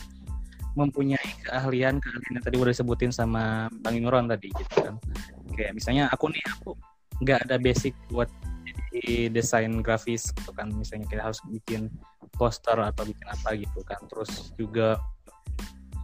mempunyai 0.79 1.29
keahlian 1.43 1.99
keahlian 1.99 2.31
yang 2.39 2.43
tadi 2.43 2.55
udah 2.55 2.71
disebutin 2.71 3.11
sama 3.11 3.67
Bang 3.83 3.99
Imron 3.99 4.31
tadi 4.31 4.47
gitu 4.55 4.75
kan. 4.79 4.95
Kayak 5.51 5.75
misalnya 5.75 6.07
aku 6.09 6.31
nih 6.31 6.43
aku 6.55 6.71
nggak 7.19 7.39
ada 7.47 7.55
basic 7.59 7.91
buat 8.07 8.31
jadi 8.63 9.27
desain 9.29 9.83
grafis 9.83 10.31
gitu 10.31 10.51
kan. 10.55 10.71
Misalnya 10.71 11.05
kita 11.11 11.27
harus 11.27 11.43
bikin 11.51 11.91
poster 12.39 12.79
atau 12.79 13.03
bikin 13.03 13.27
apa 13.27 13.59
gitu 13.59 13.83
kan. 13.83 13.99
Terus 14.07 14.55
juga 14.55 14.95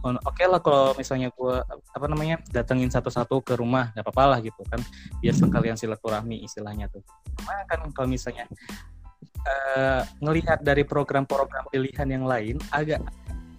oke 0.06 0.44
lah 0.46 0.62
kalau 0.62 0.94
misalnya 0.94 1.34
gua 1.34 1.66
apa 1.66 2.06
namanya 2.06 2.38
datengin 2.54 2.86
satu-satu 2.86 3.42
ke 3.42 3.58
rumah 3.58 3.90
nggak 3.96 4.04
apa-apa 4.04 4.24
lah 4.36 4.38
gitu 4.44 4.62
kan. 4.68 4.78
Biar 5.24 5.34
sekalian 5.34 5.80
silaturahmi 5.80 6.44
istilahnya 6.44 6.92
tuh. 6.92 7.02
Cuma 7.40 7.56
kan 7.64 7.80
kalau 7.90 8.08
misalnya 8.12 8.44
eh, 9.46 10.02
ngelihat 10.20 10.62
dari 10.62 10.84
program-program 10.84 11.70
pilihan 11.72 12.08
yang 12.08 12.24
lain 12.28 12.60
agak 12.70 13.02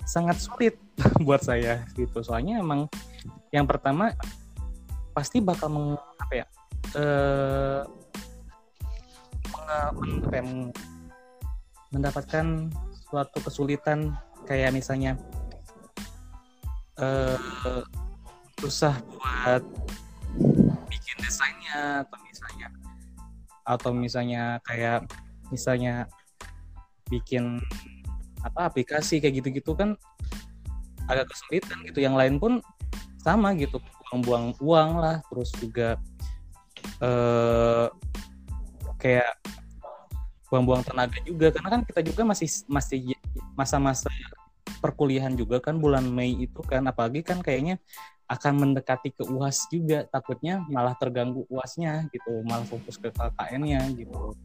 sangat 0.07 0.39
sulit 0.39 0.79
buat 1.27 1.43
saya 1.43 1.83
gitu. 1.93 2.23
Soalnya 2.23 2.63
emang 2.63 2.87
yang 3.51 3.67
pertama 3.67 4.15
pasti 5.11 5.43
bakal 5.43 5.67
meng, 5.73 5.89
apa 5.97 6.33
ya 6.33 6.45
eh, 6.95 7.81
meng- 10.31 10.71
mendapatkan 11.91 12.71
suatu 13.07 13.37
kesulitan 13.43 14.15
kayak 14.47 14.71
misalnya 14.71 15.19
eh, 17.01 17.83
susah 18.61 18.95
buat 19.11 19.63
bikin 20.87 21.17
desainnya 21.21 22.03
atau 22.03 22.17
misalnya 22.23 22.67
atau 23.67 23.91
misalnya 23.91 24.43
kayak 24.63 25.03
misalnya 25.51 26.07
bikin 27.07 27.59
apa 28.45 28.69
aplikasi 28.69 29.17
kayak 29.17 29.41
gitu-gitu 29.41 29.73
kan 29.73 29.97
agak 31.07 31.31
kesulitan 31.31 31.81
gitu. 31.87 32.03
Yang 32.03 32.15
lain 32.19 32.35
pun 32.37 32.53
sama 33.23 33.51
gitu 33.57 33.81
buang-buang 34.07 34.55
uang 34.63 34.89
lah 35.03 35.19
terus 35.27 35.51
juga 35.59 35.99
eh 37.03 37.87
kayak 38.97 39.35
buang-buang 40.47 40.83
tenaga 40.85 41.19
juga. 41.27 41.51
Karena 41.51 41.69
kan 41.79 41.81
kita 41.83 42.01
juga 42.05 42.21
masih 42.23 42.49
masih 42.71 43.15
masa-masa 43.57 44.07
perkuliahan 44.79 45.35
juga 45.35 45.59
kan 45.59 45.75
bulan 45.75 46.07
Mei 46.07 46.33
itu 46.37 46.61
kan. 46.63 46.85
Apalagi 46.87 47.25
kan 47.25 47.43
kayaknya 47.43 47.81
akan 48.27 48.59
mendekati 48.59 49.11
ke 49.15 49.23
UAS 49.27 49.67
juga. 49.71 50.07
Takutnya 50.07 50.63
malah 50.71 50.95
terganggu 50.95 51.43
UASnya 51.51 52.07
gitu 52.15 52.43
malah 52.47 52.63
fokus 52.63 52.95
ke 52.95 53.11
KKN-nya 53.11 53.91
gitu. 53.95 54.35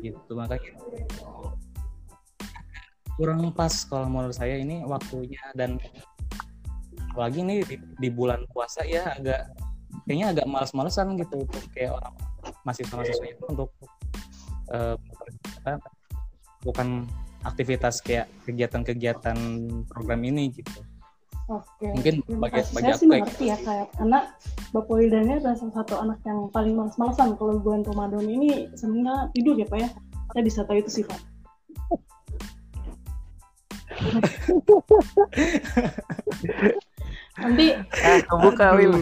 Gitu 0.00 0.30
makanya 0.36 0.76
kurang 3.16 3.40
pas 3.56 3.72
kalau 3.88 4.06
menurut 4.12 4.36
saya 4.36 4.60
ini 4.60 4.84
waktunya 4.84 5.40
dan 5.56 5.80
apalagi 7.12 7.40
ini 7.40 7.64
di, 7.64 7.76
di 7.80 8.08
bulan 8.12 8.44
puasa 8.52 8.84
ya 8.84 9.16
agak 9.16 9.48
kayaknya 10.04 10.36
agak 10.36 10.46
males-malesan 10.46 11.16
gitu 11.16 11.40
untuk 11.40 11.64
kayak 11.72 11.96
orang 11.96 12.14
mahasiswa-mahasiswa 12.68 13.26
itu 13.32 13.44
untuk 13.48 13.70
eh, 14.68 14.96
apa, 15.64 15.80
bukan 16.60 17.08
aktivitas 17.48 18.04
kayak 18.04 18.28
kegiatan-kegiatan 18.44 19.38
program 19.88 20.20
ini 20.28 20.52
gitu 20.52 20.84
Oke. 21.46 21.86
mungkin 21.94 22.26
Terima 22.26 22.50
bagi 22.50 22.60
bagi 22.74 22.82
Saya 22.82 22.92
aku 22.92 22.98
sih 22.98 23.06
kayak 23.06 23.22
mengerti 23.22 23.44
ya 23.46 23.56
kayak 23.62 23.88
karena 23.94 24.18
Bapak 24.74 24.94
Wildan 24.98 25.30
adalah 25.30 25.56
salah 25.56 25.74
satu 25.78 25.94
anak 26.02 26.18
yang 26.26 26.38
paling 26.50 26.74
males-malesan 26.74 27.38
kalau 27.38 27.62
bulan 27.62 27.86
Ramadan 27.86 28.26
ini 28.26 28.66
sebenarnya 28.74 29.30
tidur 29.30 29.54
ya 29.54 29.66
Pak 29.70 29.78
ya. 29.78 29.88
Saya 30.34 30.42
bisa 30.42 30.60
tahu 30.66 30.82
itu 30.82 30.90
sih 30.90 31.04
Pak. 31.06 31.20
Nanti 37.36 37.66
Ah, 38.04 38.18
kebuka 38.24 38.66
Wil. 38.76 38.92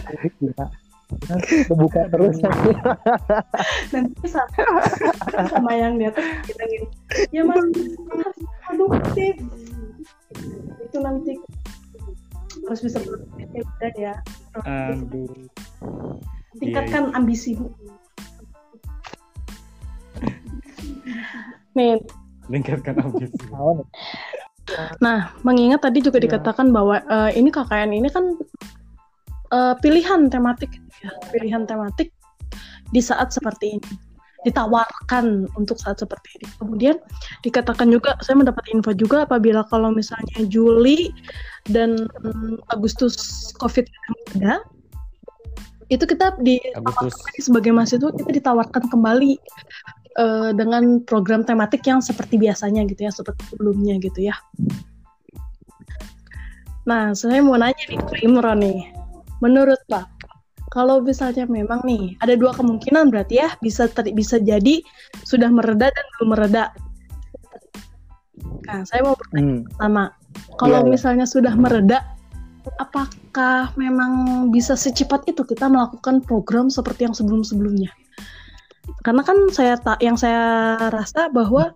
Kebuka 1.69 2.01
terus. 2.11 2.37
nanti 3.93 4.25
sama, 4.27 4.81
sama 5.47 5.71
yang 5.77 5.95
di 6.01 6.09
atas 6.09 6.25
kita 6.49 6.63
gini. 6.67 6.87
Ya 7.31 7.41
mas 7.45 7.61
harus 8.11 8.37
produktif. 8.67 9.35
Itu 10.83 10.97
nanti 10.99 11.39
harus 12.65 12.81
bisa 12.81 12.99
produktif 13.03 13.63
ya 13.79 13.89
ya. 13.95 14.13
Aduh 14.65 15.29
tingkatkan 16.59 17.11
ambisi 17.15 17.55
bu. 17.57 17.67
Nih, 21.75 21.99
meningkatkan 22.47 22.95
ambisi. 23.03 23.35
Nah 24.97 25.31
mengingat 25.45 25.85
tadi 25.85 26.01
juga 26.01 26.17
Iya. 26.17 26.25
dikatakan 26.29 26.73
bahwa 26.73 27.01
eh, 27.05 27.31
ini 27.37 27.53
KKN 27.53 27.93
ini 27.93 28.09
kan 28.09 28.33
eh, 29.53 29.73
pilihan 29.79 30.27
tematik, 30.27 30.73
ya, 31.05 31.11
pilihan 31.29 31.69
tematik 31.69 32.09
di 32.89 33.01
saat 33.01 33.29
seperti 33.33 33.77
ini 33.77 33.91
ditawarkan 34.45 35.49
untuk 35.57 35.81
saat 35.81 35.97
seperti 35.97 36.37
ini. 36.37 36.47
Kemudian 36.61 36.95
dikatakan 37.41 37.89
juga, 37.89 38.13
saya 38.21 38.37
mendapat 38.37 38.61
info 38.69 38.93
juga 38.93 39.25
apabila 39.25 39.65
kalau 39.73 39.89
misalnya 39.89 40.45
Juli 40.45 41.09
dan 41.65 42.05
Agustus 42.69 43.17
COVID 43.57 43.89
ada, 44.37 44.61
itu 45.89 46.05
kita 46.05 46.37
di 46.45 46.61
Agustus 46.77 47.17
sebagai 47.41 47.73
mahasiswa 47.73 48.13
kita 48.13 48.31
ditawarkan 48.37 48.85
kembali 48.89 49.41
eh, 50.15 50.49
dengan 50.55 51.03
program 51.03 51.43
tematik 51.43 51.85
yang 51.87 51.99
seperti 51.99 52.39
biasanya 52.39 52.83
gitu 52.87 53.07
ya, 53.07 53.11
seperti 53.11 53.41
sebelumnya 53.53 53.95
gitu 53.99 54.25
ya. 54.31 54.35
Nah, 56.85 57.17
saya 57.17 57.41
mau 57.41 57.57
nanya 57.57 57.81
nih 57.89 57.97
ke 57.97 58.15
Imron 58.21 58.61
nih. 58.61 58.93
Menurut 59.41 59.81
Pak, 59.89 60.05
kalau 60.69 61.01
misalnya 61.01 61.49
memang 61.49 61.81
nih 61.87 62.13
ada 62.21 62.37
dua 62.37 62.53
kemungkinan 62.53 63.09
berarti 63.09 63.41
ya 63.41 63.49
bisa 63.63 63.89
ter 63.89 64.11
bisa 64.13 64.37
jadi 64.37 64.83
sudah 65.25 65.49
mereda 65.49 65.89
dan 65.89 66.05
belum 66.17 66.29
mereda. 66.37 66.63
Nah, 68.65 68.81
saya 68.85 69.01
mau 69.05 69.17
bertanya 69.17 69.45
Hmm. 69.45 69.61
pertama, 69.65 70.03
kalau 70.61 70.79
Iya, 70.81 70.85
iya. 70.85 70.91
misalnya 70.93 71.25
sudah 71.25 71.53
mereda, 71.57 72.05
apakah 72.81 73.71
memang 73.77 74.11
bisa 74.49 74.73
secepat 74.73 75.25
itu 75.29 75.45
kita 75.45 75.69
melakukan 75.69 76.21
program 76.25 76.69
seperti 76.69 77.09
yang 77.09 77.15
sebelum-sebelumnya? 77.15 77.93
Karena 79.05 79.21
kan 79.21 79.37
saya 79.53 79.77
tak 79.77 80.01
yang 80.01 80.17
saya 80.17 80.73
rasa 80.89 81.29
bahwa 81.29 81.69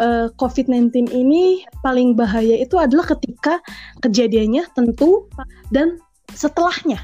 eh, 0.00 0.32
COVID-19 0.40 1.12
ini 1.12 1.68
paling 1.84 2.16
bahaya 2.16 2.56
itu 2.56 2.80
adalah 2.80 3.04
ketika 3.12 3.60
kejadiannya 4.00 4.64
tentu 4.72 5.28
dan 5.68 6.00
setelahnya, 6.32 6.96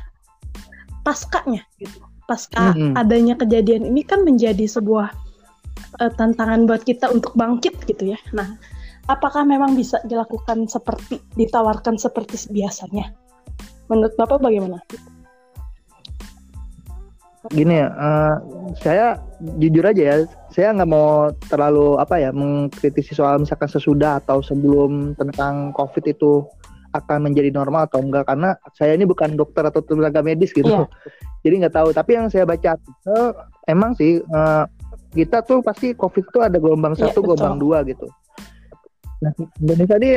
paskanya 1.04 1.68
gitu. 1.76 2.00
Pasca 2.28 2.76
Mm-mm. 2.76 2.92
adanya 2.92 3.40
kejadian 3.40 3.88
ini 3.88 4.04
kan 4.04 4.24
menjadi 4.24 4.64
sebuah 4.64 5.12
eh, 6.00 6.12
tantangan 6.16 6.64
buat 6.64 6.88
kita 6.88 7.12
untuk 7.12 7.37
bangkit 7.37 7.76
gitu 7.85 8.16
ya. 8.16 8.20
Nah, 8.33 8.57
apakah 9.09 9.44
memang 9.44 9.76
bisa 9.76 10.00
dilakukan 10.09 10.64
seperti 10.64 11.20
ditawarkan 11.37 12.00
seperti 12.00 12.48
biasanya? 12.52 13.12
Menurut 13.92 14.16
Bapak 14.16 14.40
bagaimana? 14.40 14.81
Gini 17.55 17.79
ya, 17.79 17.88
eh, 17.94 18.35
saya 18.83 19.07
jujur 19.62 19.87
aja 19.87 20.03
ya, 20.03 20.16
saya 20.51 20.74
nggak 20.74 20.90
mau 20.90 21.31
terlalu 21.46 21.94
apa 22.03 22.18
ya 22.18 22.35
mengkritisi 22.35 23.14
soal 23.14 23.38
misalkan 23.38 23.70
sesudah 23.70 24.18
atau 24.18 24.42
sebelum 24.42 25.14
tentang 25.14 25.70
COVID 25.72 26.05
itu 26.11 26.42
akan 26.98 27.31
menjadi 27.31 27.55
normal 27.55 27.87
atau 27.87 28.03
enggak 28.03 28.27
karena 28.27 28.59
saya 28.74 28.96
ini 28.98 29.07
bukan 29.07 29.38
dokter 29.38 29.62
atau 29.62 29.79
tenaga 29.85 30.18
medis 30.24 30.51
gitu, 30.51 30.66
Iya. 30.66 30.88
jadi 31.46 31.55
nggak 31.64 31.74
tahu. 31.79 31.88
Tapi 31.94 32.11
yang 32.18 32.27
saya 32.27 32.42
baca 32.48 32.74
artikel, 32.74 33.22
emang 33.70 33.94
sih 33.94 34.18
eh, 34.18 34.64
kita 35.14 35.40
tuh 35.46 35.62
pasti 35.62 35.94
COVID 35.94 36.24
itu 36.29 36.38
ada 36.42 36.59
gelombang 36.59 36.98
Iya, 36.98 37.09
satu, 37.09 37.22
betul. 37.22 37.38
gelombang 37.38 37.57
dua 37.62 37.79
gitu. 37.87 38.07
Nah 39.22 39.33
Indonesia 39.62 39.96
ini 40.03 40.11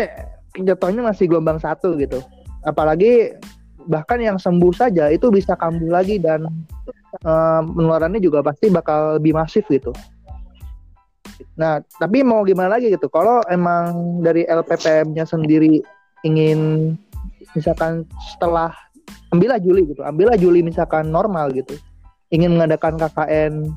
jatuhnya 0.66 1.02
masih 1.06 1.30
gelombang 1.32 1.62
satu 1.62 1.96
gitu, 2.02 2.20
apalagi 2.66 3.38
bahkan 3.90 4.22
yang 4.22 4.38
sembuh 4.38 4.74
saja 4.78 5.10
itu 5.10 5.30
bisa 5.34 5.58
kambuh 5.58 5.90
lagi 5.90 6.22
dan 6.22 6.46
penularannya 7.76 8.24
juga 8.24 8.40
pasti 8.40 8.72
bakal 8.72 9.20
lebih 9.20 9.36
masif 9.36 9.68
gitu. 9.68 9.92
Nah, 11.60 11.82
tapi 12.00 12.24
mau 12.24 12.46
gimana 12.48 12.78
lagi 12.78 12.94
gitu? 12.94 13.12
Kalau 13.12 13.44
emang 13.52 14.20
dari 14.24 14.48
LPPM-nya 14.48 15.28
sendiri 15.28 15.82
ingin 16.24 16.94
misalkan 17.58 18.08
setelah 18.32 18.72
ambillah 19.34 19.60
Juli 19.60 19.92
gitu, 19.92 20.02
ambillah 20.06 20.38
Juli 20.40 20.64
misalkan 20.64 21.12
normal 21.12 21.52
gitu, 21.52 21.76
ingin 22.32 22.56
mengadakan 22.56 22.96
KKN 22.96 23.68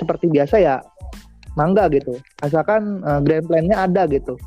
seperti 0.00 0.30
biasa 0.32 0.56
ya, 0.62 0.80
mangga 1.58 1.90
gitu. 1.92 2.16
Asalkan 2.40 3.02
eh, 3.04 3.20
grand 3.22 3.46
plan-nya 3.46 3.84
ada 3.84 4.08
gitu. 4.08 4.38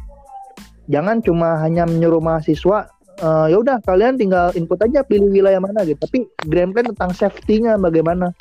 Jangan 0.88 1.20
cuma 1.20 1.60
hanya 1.60 1.84
menyuruh 1.84 2.24
mahasiswa 2.24 2.88
eh, 3.18 3.46
ya 3.52 3.58
udah 3.58 3.78
kalian 3.84 4.16
tinggal 4.16 4.54
input 4.54 4.78
aja 4.80 5.02
pilih 5.02 5.30
wilayah 5.30 5.60
mana 5.60 5.84
gitu. 5.84 5.98
Tapi 5.98 6.26
grand 6.46 6.72
plan 6.72 6.88
tentang 6.94 7.12
safety-nya 7.14 7.76
bagaimana? 7.78 8.32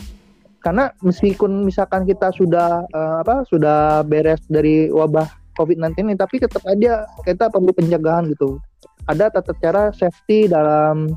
Karena 0.60 0.90
meskipun 0.98 1.62
misalkan 1.62 2.02
kita 2.04 2.32
sudah 2.34 2.82
eh, 2.86 3.16
apa 3.22 3.46
sudah 3.46 4.02
beres 4.02 4.42
dari 4.46 4.88
wabah 4.90 5.26
COVID-19 5.56 6.12
ini, 6.12 6.14
tapi 6.14 6.36
tetap 6.36 6.60
aja 6.68 7.08
kita 7.24 7.48
perlu 7.48 7.72
pencegahan 7.72 8.28
gitu. 8.28 8.60
Ada 9.06 9.30
tata 9.30 9.54
cara 9.62 9.94
safety 9.94 10.50
dalam 10.50 11.14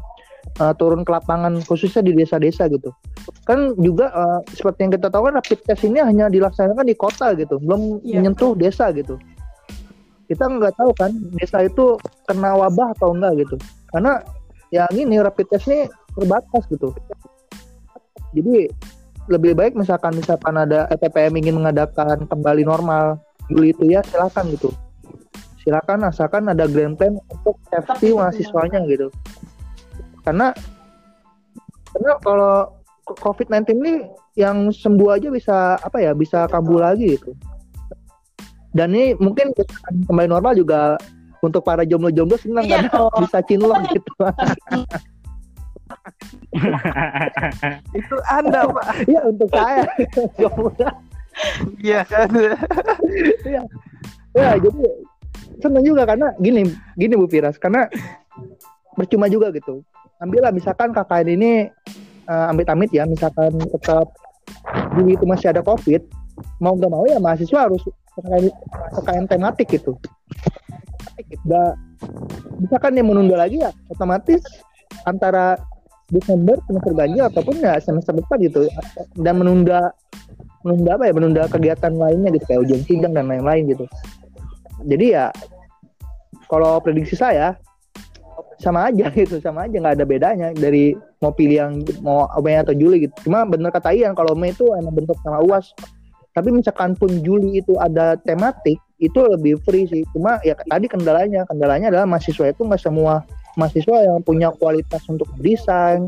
eh, 0.62 0.74
turun 0.78 1.02
ke 1.04 1.12
lapangan 1.12 1.60
khususnya 1.66 2.06
di 2.06 2.14
desa-desa 2.14 2.70
gitu. 2.70 2.94
Kan 3.44 3.74
juga 3.82 4.14
eh, 4.14 4.40
seperti 4.54 4.86
yang 4.88 4.94
kita 4.96 5.10
tahu 5.10 5.28
kan 5.28 5.42
rapid 5.42 5.60
test 5.66 5.84
ini 5.84 6.00
hanya 6.00 6.30
dilaksanakan 6.30 6.86
di 6.86 6.96
kota 6.96 7.34
gitu, 7.36 7.58
belum 7.60 8.00
Iya. 8.06 8.22
menyentuh 8.22 8.54
desa 8.56 8.94
gitu. 8.94 9.18
Kita 10.30 10.46
nggak 10.46 10.78
tahu 10.78 10.94
kan 10.94 11.10
desa 11.42 11.66
itu 11.66 11.98
kena 12.30 12.54
wabah 12.54 12.94
atau 12.94 13.18
enggak 13.18 13.42
gitu. 13.42 13.58
Karena 13.90 14.22
ya 14.70 14.86
gini 14.94 15.18
rapid 15.18 15.50
test 15.50 15.66
ini 15.66 15.90
terbatas 16.14 16.70
gitu. 16.70 16.94
Jadi 18.38 18.70
lebih 19.30 19.58
baik 19.58 19.74
misalkan 19.74 20.14
misalkan 20.14 20.54
ada 20.54 20.86
EPPM 20.94 21.34
ingin 21.42 21.58
mengadakan 21.58 22.30
kembali 22.30 22.66
normal 22.66 23.18
Juli 23.50 23.74
itu 23.74 23.90
ya 23.90 24.06
silakan 24.06 24.54
gitu. 24.54 24.70
Silakan 25.66 26.06
asalkan 26.06 26.46
ada 26.46 26.70
grand 26.70 26.94
plan 26.94 27.18
untuk 27.18 27.58
safety 27.74 28.14
mahasiswanya 28.14 28.86
gitu. 28.86 29.10
Karena 30.22 30.54
karena 31.90 32.14
kalau 32.22 32.78
COVID-19 33.10 33.82
ini 33.82 33.94
yang 34.38 34.70
sembuh 34.70 35.10
aja 35.18 35.34
bisa 35.34 35.82
apa 35.82 35.98
ya 35.98 36.14
bisa 36.14 36.46
kambuh 36.46 36.86
lagi 36.86 37.18
gitu. 37.18 37.34
Dan 38.74 38.94
ini 38.94 39.18
mungkin 39.18 39.50
kembali 40.06 40.30
normal 40.30 40.54
juga 40.54 40.96
untuk 41.42 41.64
para 41.64 41.88
jomblo-jomblo 41.88 42.38
senang 42.38 42.68
Iya 42.68 42.86
karena 42.86 42.90
dong. 42.94 43.22
bisa 43.26 43.40
cinlok 43.48 43.80
gitu. 43.90 44.12
Itu 47.98 48.16
Anda, 48.30 48.68
Pak. 48.70 48.88
Iya 49.10 49.22
untuk 49.26 49.50
saya. 49.50 49.84
jomblo. 50.38 50.70
Iya 51.80 52.02
kan. 52.04 52.30
ya 54.36 54.54
jadi 54.62 54.84
seneng 55.60 55.84
juga 55.84 56.06
karena 56.06 56.32
gini 56.38 56.70
gini 56.96 57.14
Bu 57.18 57.26
Firas 57.28 57.58
karena 57.58 57.90
percuma 58.94 59.26
juga 59.32 59.50
gitu 59.50 59.82
ambillah 60.20 60.52
misalkan 60.54 60.92
KKN 60.94 61.28
ini 61.40 61.52
eh, 62.28 62.46
amit-amit 62.52 62.92
ya 62.94 63.08
misalkan 63.10 63.56
tetap 63.58 64.12
Juli 64.98 65.16
itu 65.16 65.26
masih 65.26 65.50
ada 65.56 65.62
COVID 65.64 66.02
mau 66.60 66.76
gak 66.76 66.92
mau 66.92 67.06
ya 67.08 67.18
mahasiswa 67.22 67.70
harus 67.70 67.84
KKN 68.96 69.26
tematik 69.32 69.68
gitu. 69.72 69.96
Nggak- 71.46 71.78
misalkan 72.60 72.96
dia 72.96 73.06
menunda 73.06 73.36
lagi 73.40 73.64
ya 73.64 73.72
otomatis 73.92 74.44
antara 75.08 75.56
Desember 76.10 76.58
semester 76.66 76.92
ganjil 76.98 77.24
ataupun 77.30 77.56
ya 77.62 77.78
semester 77.80 78.18
depan 78.18 78.38
gitu. 78.42 78.66
Dan 79.16 79.40
menunda 79.40 79.94
menunda 80.66 81.00
apa 81.00 81.04
ya 81.08 81.14
menunda 81.16 81.42
kegiatan 81.48 81.94
lainnya 81.96 82.30
gitu 82.36 82.46
kayak 82.50 82.62
ujian 82.68 82.82
sidang 82.84 83.14
dan 83.16 83.30
lain-lain 83.30 83.70
gitu. 83.72 83.86
Jadi 84.84 85.06
ya 85.16 85.32
kalau 86.50 86.82
prediksi 86.82 87.14
saya 87.14 87.56
sama 88.60 88.92
aja 88.92 89.08
gitu 89.16 89.40
sama 89.40 89.70
aja 89.70 89.76
nggak 89.80 89.96
ada 90.02 90.06
bedanya 90.06 90.48
dari 90.52 90.98
mau 91.24 91.32
pilih 91.32 91.58
yang 91.62 91.74
mau 92.04 92.28
Mei 92.44 92.60
atau 92.60 92.76
Juli 92.76 93.08
gitu. 93.08 93.30
Cuma 93.30 93.46
bener 93.48 93.72
kata 93.72 93.94
Ian 93.96 94.18
kalau 94.18 94.36
Mei 94.36 94.52
itu 94.52 94.68
emang 94.76 94.98
bentuk 94.98 95.16
sama 95.24 95.40
uas 95.46 95.72
tapi 96.40 96.56
misalkan 96.56 96.96
pun 96.96 97.12
Juli 97.20 97.60
itu 97.60 97.76
ada 97.76 98.16
tematik 98.24 98.80
itu 99.04 99.20
lebih 99.20 99.60
free 99.68 99.86
sih 99.92 100.08
cuma 100.16 100.40
ya 100.48 100.56
tadi 100.56 100.88
kendalanya 100.88 101.44
kendalanya 101.52 101.92
adalah 101.92 102.08
mahasiswa 102.08 102.48
itu 102.48 102.64
nggak 102.64 102.80
semua 102.80 103.28
mahasiswa 103.60 104.08
yang 104.08 104.24
punya 104.24 104.50
kualitas 104.56 105.04
untuk 105.12 105.28
desain 105.44 106.08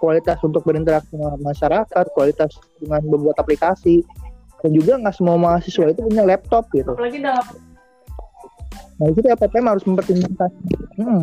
kualitas 0.00 0.40
untuk 0.40 0.64
berinteraksi 0.64 1.12
dengan 1.12 1.36
masyarakat 1.44 2.04
kualitas 2.16 2.56
dengan 2.80 3.04
membuat 3.04 3.36
aplikasi 3.40 4.00
dan 4.64 4.72
juga 4.72 4.96
nggak 4.96 5.14
semua 5.16 5.36
mahasiswa 5.36 5.92
itu 5.92 6.00
punya 6.00 6.24
laptop 6.24 6.64
gitu 6.72 6.96
Apalagi 6.96 7.20
dalam 7.20 7.44
Nah 8.96 9.06
itu 9.12 9.20
EPPM 9.20 9.66
harus 9.68 9.84
mempertimbangkan. 9.84 10.50
Hmm. 10.96 11.22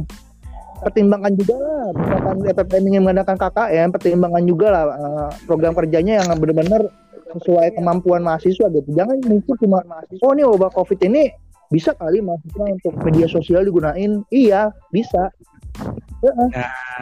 Pertimbangkan 0.84 1.34
juga 1.39 1.56
lah, 1.58 1.86
misalkan 1.96 2.36
EPPM 2.44 2.84
ingin 2.92 3.02
mengadakan 3.08 3.38
KKN, 3.39 3.88
pertimbangkan 3.96 4.44
juga 4.44 4.68
lah 4.70 4.84
eh, 4.94 5.30
program 5.48 5.74
kerjanya 5.74 6.22
yang 6.22 6.28
benar-benar 6.36 6.92
sesuai 7.39 7.78
kemampuan 7.78 8.22
mahasiswa 8.22 8.67
gitu. 8.69 8.89
Jangan 8.93 9.17
mikir 9.26 9.56
cuma 9.62 9.82
oh 10.24 10.32
ini 10.34 10.43
wabah 10.46 10.72
COVID 10.74 11.00
ini 11.08 11.30
bisa 11.74 11.98
kali 11.98 12.22
mahasiswa 12.22 12.65
untuk 12.69 12.93
media 13.02 13.26
sosial 13.26 13.65
digunain. 13.65 14.22
Iya, 14.30 14.69
bisa. 14.93 15.34
Heeh. 16.22 16.49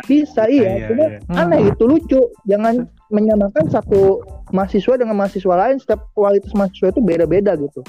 bisa 0.07 0.47
iya. 0.47 0.79
iya, 0.79 0.87
Cuma 0.87 1.05
iya. 1.11 1.19
aneh 1.35 1.75
itu 1.75 1.83
lucu. 1.83 2.31
Jangan 2.47 2.87
menyamakan 3.11 3.67
satu 3.67 4.23
mahasiswa 4.55 4.95
dengan 4.95 5.19
mahasiswa 5.19 5.55
lain. 5.59 5.77
Setiap 5.77 6.07
kualitas 6.15 6.55
mahasiswa 6.55 6.95
itu 6.95 7.01
beda-beda 7.03 7.59
gitu 7.59 7.83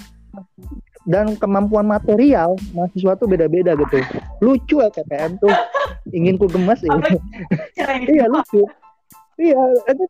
dan 1.06 1.34
kemampuan 1.38 1.86
material 1.86 2.54
mahasiswa 2.74 3.18
tuh 3.18 3.26
beda-beda 3.26 3.74
gitu. 3.74 3.98
Lucu 4.38 4.78
ya 4.82 4.90
KPM 4.90 5.38
tuh. 5.42 5.50
Ingin 6.14 6.38
ku 6.38 6.46
gemas 6.46 6.78
ya. 6.82 6.94
cara 7.78 7.98
yang 7.98 8.06
iya 8.06 8.26
lucu. 8.30 8.62
Iya, 9.40 9.62
itu 9.88 10.04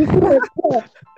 itu 0.00 0.16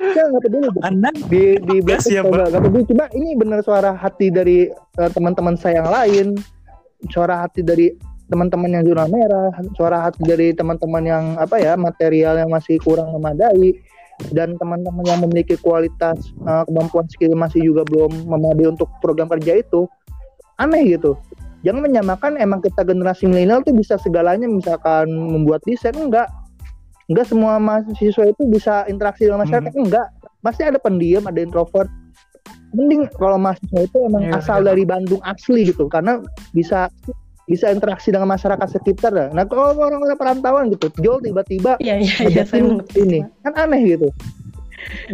saya 0.03 0.25
nggak 0.35 0.43
peduli. 0.51 0.69
Anda 0.83 1.11
di 1.31 1.57
di 1.63 1.77
Blackpink 1.79 2.19
ya, 2.19 2.23
nggak 2.27 2.65
peduli. 2.67 2.85
Cuma 2.91 3.05
ini 3.15 3.39
benar 3.39 3.63
suara 3.63 3.95
hati 3.95 4.35
dari 4.35 4.67
eh, 4.75 5.11
teman-teman 5.15 5.55
saya 5.55 5.81
yang 5.83 5.91
lain, 5.91 6.27
suara 7.09 7.47
hati 7.47 7.63
dari 7.63 7.95
teman-teman 8.27 8.75
yang 8.75 8.83
zona 8.83 9.07
merah, 9.07 9.55
suara 9.79 10.11
hati 10.11 10.27
dari 10.27 10.51
teman-teman 10.59 11.05
yang 11.07 11.25
apa 11.39 11.63
ya 11.63 11.79
material 11.79 12.35
yang 12.35 12.51
masih 12.51 12.83
kurang 12.83 13.15
memadai. 13.15 13.79
Dan 14.33 14.57
teman-teman 14.57 15.05
yang 15.05 15.21
memiliki 15.23 15.55
kualitas 15.61 16.19
eh, 16.43 16.63
kemampuan 16.67 17.07
skill 17.07 17.37
masih 17.39 17.63
juga 17.63 17.87
belum 17.87 18.27
memadai 18.27 18.75
untuk 18.75 18.91
program 18.99 19.31
kerja 19.31 19.63
itu. 19.63 19.87
Aneh 20.59 20.99
gitu. 20.99 21.15
Jangan 21.63 21.83
menyamakan 21.85 22.33
emang 22.41 22.65
kita 22.65 22.83
generasi 22.83 23.29
milenial 23.29 23.61
tuh 23.63 23.77
bisa 23.77 24.01
segalanya 24.01 24.49
misalkan 24.49 25.11
membuat 25.11 25.61
desain 25.67 25.95
enggak 25.99 26.31
enggak 27.07 27.27
semua 27.31 27.59
mahasiswa 27.63 28.25
itu 28.27 28.43
bisa 28.51 28.85
interaksi 28.91 29.27
dengan 29.27 29.47
masyarakat. 29.47 29.73
Hmm. 29.73 29.87
enggak 29.87 30.07
pasti 30.43 30.63
ada 30.67 30.79
pendiam 30.79 31.25
ada 31.27 31.39
introvert. 31.43 31.91
Mending 32.75 33.09
kalau 33.17 33.39
mahasiswa 33.41 33.81
itu 33.87 33.99
emang 34.05 34.31
yeah, 34.31 34.39
asal 34.39 34.61
yeah. 34.61 34.75
dari 34.75 34.83
Bandung 34.85 35.23
asli 35.23 35.71
gitu 35.71 35.87
karena 35.87 36.21
bisa 36.53 36.91
bisa 37.47 37.71
interaksi 37.71 38.11
dengan 38.11 38.27
masyarakat 38.35 38.69
sekitar. 38.75 39.15
Nah 39.31 39.47
kalau 39.47 39.71
orang-orang 39.79 40.19
perantauan 40.19 40.67
gitu, 40.75 40.91
Jol 40.99 41.23
tiba-tiba 41.23 41.79
yeah, 41.79 41.97
yeah, 42.03 42.43
yeah, 42.43 42.99
ini. 42.99 43.23
Kan 43.47 43.55
aneh 43.55 43.81
gitu. 43.87 44.11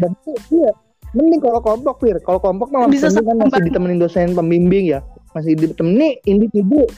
Dan 0.01 0.16
itu 0.24 0.32
iya, 0.57 0.72
mending 1.12 1.40
kalau 1.45 1.61
kelompok 1.61 2.01
Fir, 2.01 2.16
kalau 2.24 2.40
kelompok 2.40 2.72
malah 2.72 2.88
bisa 2.88 3.12
kan 3.12 3.36
masih 3.36 3.68
ditemenin 3.68 4.01
dosen 4.01 4.32
pembimbing 4.32 4.88
ya, 4.88 5.01
masih 5.36 5.57
ditemenin 5.57 6.16
individu. 6.24 6.88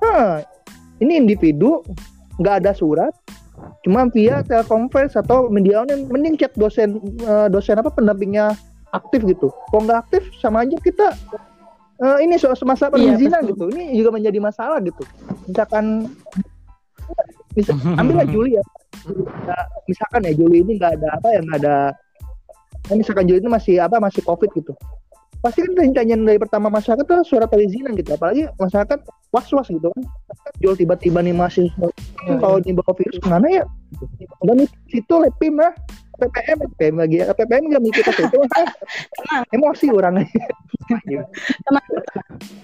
Nah, 0.00 0.40
ini 1.04 1.20
individu 1.20 1.84
nggak 2.40 2.64
ada 2.64 2.72
surat, 2.72 3.12
cuma 3.80 4.08
via 4.12 4.44
telekonferensi 4.44 5.16
atau 5.20 5.48
media 5.48 5.84
online 5.84 6.08
mending 6.08 6.36
chat 6.36 6.52
dosen 6.56 7.00
eh, 7.24 7.48
dosen 7.48 7.80
apa 7.80 7.88
pendampingnya 7.92 8.52
aktif 8.90 9.22
gitu. 9.24 9.48
Kalau 9.70 9.82
nggak 9.86 10.00
aktif 10.08 10.22
sama 10.42 10.66
aja 10.66 10.74
kita 10.82 11.14
uh, 12.02 12.18
ini 12.18 12.34
soal 12.42 12.58
semasa 12.58 12.90
iya, 12.90 13.14
perizinan 13.14 13.46
iya, 13.46 13.50
gitu. 13.54 13.64
Ini 13.70 13.82
juga 13.94 14.10
menjadi 14.18 14.38
masalah 14.42 14.82
gitu. 14.82 15.06
Misalkan 15.46 16.10
bisa 17.54 17.70
ambillah 17.98 18.26
Juli 18.26 18.58
ya. 18.58 18.64
Nah, 19.46 19.64
misalkan 19.88 20.20
ya 20.28 20.32
Juli 20.36 20.60
ini 20.60 20.76
nggak 20.76 20.92
ada 21.00 21.08
apa 21.16 21.28
ya 21.32 21.40
nggak 21.40 21.58
ada 21.64 21.76
nah, 22.90 22.94
misalkan 23.00 23.24
Juli 23.24 23.40
ini 23.40 23.50
masih 23.50 23.80
apa 23.80 23.96
masih 23.96 24.20
covid 24.22 24.52
gitu 24.52 24.76
pasti 25.40 25.64
kan 25.64 25.72
rencananya 25.72 26.20
dari 26.20 26.36
pertama 26.36 26.68
masyarakat 26.68 27.04
tuh 27.08 27.24
surat 27.24 27.48
perizinan 27.48 27.96
gitu 27.96 28.12
apalagi 28.12 28.44
masyarakat 28.60 29.00
was-was 29.30 29.66
gitu 29.70 29.90
kan. 29.94 30.02
Jual 30.58 30.74
tiba-tiba 30.74 31.22
nih 31.22 31.34
masih 31.34 31.70
ya, 32.26 32.34
kalau 32.38 32.58
ya. 32.62 32.74
bawa 32.74 32.92
virus 32.98 33.18
ke 33.22 33.28
mana 33.30 33.46
ya? 33.62 33.64
Dan 34.42 34.66
itu 34.90 35.14
lepim 35.18 35.58
lah 35.58 35.74
PPM 36.20 36.58
PPM 36.76 36.94
lagi 37.00 37.16
ya. 37.24 37.32
PPM 37.32 37.64
nggak 37.72 37.82
mikir 37.82 38.02
ke 38.04 38.12
situ 38.12 38.38
emosi 39.56 39.86
orangnya 39.88 40.28
tenang. 41.64 41.86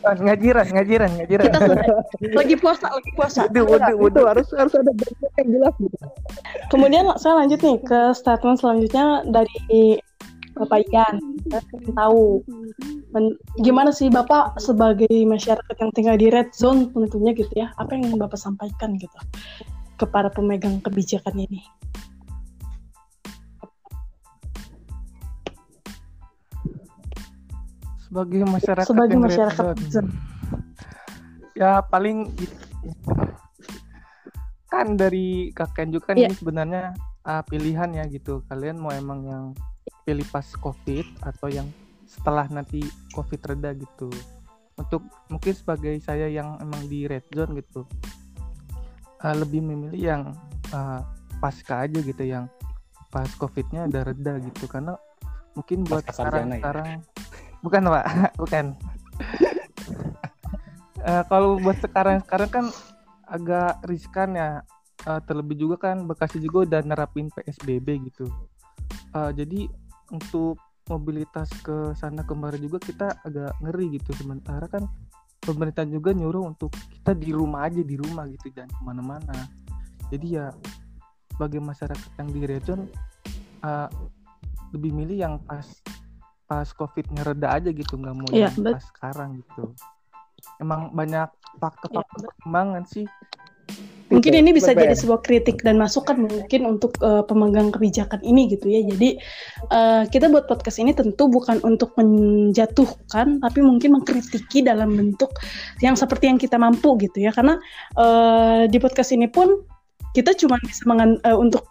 Ngajiran 0.06 0.66
ngajiran 0.74 1.10
ngajiran. 1.22 1.50
Lagi 2.34 2.54
puasa 2.60 2.86
lagi 2.92 3.10
puasa. 3.16 3.40
Waduh 3.48 3.64
waduh 3.64 3.96
waduh. 3.96 4.24
harus 4.28 4.48
harus 4.54 4.74
ada 4.76 4.92
yang 5.40 5.48
jelas 5.56 5.74
gitu. 5.80 5.96
Kemudian 6.68 7.06
saya 7.16 7.46
lanjut 7.46 7.60
nih 7.62 7.78
ke 7.80 8.00
statement 8.12 8.58
selanjutnya 8.60 9.24
dari 9.30 10.02
Bapak 10.57 10.88
Ian 10.88 11.20
tahu. 11.92 12.40
Men, 13.12 13.36
gimana 13.61 13.92
sih 13.92 14.09
Bapak 14.09 14.57
sebagai 14.57 15.12
masyarakat 15.12 15.76
yang 15.76 15.92
tinggal 15.92 16.16
di 16.16 16.32
red 16.32 16.48
zone 16.57 16.88
tentunya 16.96 17.36
gitu 17.36 17.52
ya? 17.52 17.76
Apa 17.76 17.92
yang 17.92 18.16
Bapak 18.16 18.40
sampaikan 18.40 18.96
gitu 18.96 19.12
kepada 20.00 20.32
pemegang 20.32 20.80
kebijakan 20.80 21.36
ini? 21.36 21.61
Sebagai 28.09 28.48
masyarakat 28.48 28.86
sebagai 28.88 29.18
masyarakat 29.20 29.76
ya 31.57 31.84
paling 31.84 32.32
kan 34.72 34.96
dari 34.96 35.52
kakek 35.52 35.88
juga 35.92 36.12
kan 36.12 36.16
yeah. 36.20 36.28
ini 36.28 36.36
sebenarnya 36.36 36.84
uh, 37.28 37.42
pilihan 37.44 37.90
ya 37.92 38.04
gitu. 38.09 38.40
Kalian 38.48 38.80
mau 38.80 38.92
emang 38.94 39.20
yang 39.24 39.44
pilih 40.07 40.22
pas 40.30 40.46
covid 40.62 41.02
atau 41.26 41.50
yang 41.50 41.66
setelah 42.07 42.46
nanti 42.46 42.86
covid 43.11 43.42
reda 43.42 43.74
gitu. 43.74 44.07
Untuk 44.78 45.02
mungkin 45.26 45.50
sebagai 45.50 45.98
saya 45.98 46.30
yang 46.30 46.62
emang 46.62 46.86
di 46.86 47.11
red 47.11 47.26
zone 47.34 47.59
gitu 47.59 47.82
uh, 49.26 49.34
lebih 49.34 49.59
memilih 49.64 49.98
yang 49.98 50.22
uh, 50.70 51.02
pasca 51.42 51.82
aja 51.82 51.98
gitu 51.98 52.22
yang 52.22 52.46
pas 53.11 53.26
covidnya 53.34 53.90
udah 53.90 54.02
reda 54.07 54.38
gitu. 54.38 54.70
Karena 54.70 54.94
mungkin 55.59 55.82
buat 55.82 56.07
sekarang 56.07 56.54
ya? 56.54 56.62
sekarang 56.62 56.88
bukan 57.64 57.82
pak. 57.90 58.07
Bukan. 58.40 58.64
Uh, 61.02 61.22
kalau 61.30 61.59
buat 61.59 61.78
sekarang 61.82 62.22
sekarang 62.22 62.50
kan 62.50 62.66
agak 63.26 63.82
riskan 63.90 64.38
ya. 64.38 64.50
Uh, 65.07 65.22
terlebih 65.22 65.54
juga 65.54 65.76
kan 65.78 66.02
Bekasi 66.02 66.42
juga 66.42 66.66
udah 66.66 66.80
nerapin 66.82 67.30
PSBB 67.30 68.11
gitu. 68.11 68.26
Uh, 69.14 69.30
jadi 69.30 69.70
untuk 70.12 70.59
mobilitas 70.86 71.50
ke 71.66 71.94
sana 71.98 72.22
kemari 72.22 72.62
juga 72.62 72.78
kita 72.78 73.18
agak 73.26 73.59
ngeri 73.62 73.98
gitu. 73.98 74.14
Sementara 74.14 74.66
kan 74.70 74.86
pemerintah 75.42 75.86
juga 75.86 76.14
nyuruh 76.14 76.54
untuk 76.54 76.70
kita 76.90 77.14
di 77.14 77.30
rumah 77.34 77.66
aja 77.66 77.82
di 77.82 77.96
rumah 77.98 78.26
gitu 78.30 78.50
dan 78.54 78.70
ke 78.70 78.80
mana-mana. 78.82 79.46
Jadi 80.11 80.38
ya 80.38 80.54
bagi 81.36 81.59
masyarakat 81.59 82.11
yang 82.22 82.28
di 82.32 82.40
region 82.46 82.80
uh, 83.66 83.90
lebih 84.72 84.94
milih 84.94 85.18
yang 85.18 85.34
pas 85.42 85.66
pas 86.46 86.70
covidnya 86.70 87.26
reda 87.26 87.59
aja 87.59 87.74
gitu 87.74 87.98
nggak 87.98 88.14
mau 88.14 88.30
ya, 88.30 88.46
yang 88.50 88.78
pas 88.78 88.84
sekarang 88.86 89.42
gitu. 89.42 89.74
Emang 90.62 90.94
banyak 90.94 91.26
faktor-faktor 91.59 92.22
ya, 92.22 92.28
perkembangan 92.30 92.84
sih 92.86 93.07
mungkin 94.07 94.32
ini 94.38 94.54
bisa 94.54 94.70
jadi 94.70 94.94
sebuah 94.94 95.26
kritik 95.26 95.66
dan 95.66 95.82
masukan 95.82 96.14
mungkin 96.14 96.62
untuk 96.62 96.94
uh, 97.02 97.26
pemegang 97.26 97.74
kebijakan 97.74 98.22
ini 98.22 98.46
gitu 98.54 98.70
ya. 98.70 98.80
Jadi 98.86 99.18
uh, 99.74 100.07
kita 100.07 100.30
buat 100.30 100.46
podcast 100.46 100.78
ini 100.78 100.94
tentu 100.94 101.26
bukan 101.26 101.59
untuk 101.66 101.90
menjatuhkan 101.98 103.42
tapi 103.42 103.61
mungkin 103.62 103.98
mengkritiki 103.98 104.62
dalam 104.62 104.94
bentuk 104.94 105.34
yang 105.82 105.98
seperti 105.98 106.30
yang 106.30 106.38
kita 106.38 106.54
mampu 106.54 106.94
gitu 107.02 107.26
ya. 107.26 107.34
Karena 107.34 107.59
uh, 107.98 108.70
di 108.70 108.78
podcast 108.78 109.11
ini 109.11 109.26
pun 109.26 109.66
kita 110.14 110.32
cuma 110.38 110.57
bisa 110.62 110.86
mengan 110.86 111.18
uh, 111.26 111.36
untuk 111.36 111.66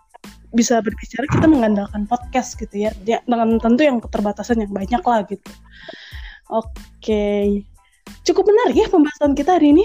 bisa 0.55 0.79
berbicara 0.79 1.27
kita 1.27 1.47
mengandalkan 1.51 2.07
podcast 2.07 2.55
gitu 2.55 2.88
ya, 2.88 2.91
ya 3.03 3.19
dengan 3.27 3.59
tentu 3.59 3.83
yang 3.83 3.99
keterbatasan 3.99 4.63
yang 4.63 4.71
banyak 4.71 5.03
lah 5.03 5.23
gitu. 5.27 5.51
Oke. 6.51 7.63
Cukup 8.23 8.45
menarik 8.47 8.75
ya 8.79 8.88
pembahasan 8.88 9.33
kita 9.36 9.59
hari 9.59 9.75
ini 9.75 9.83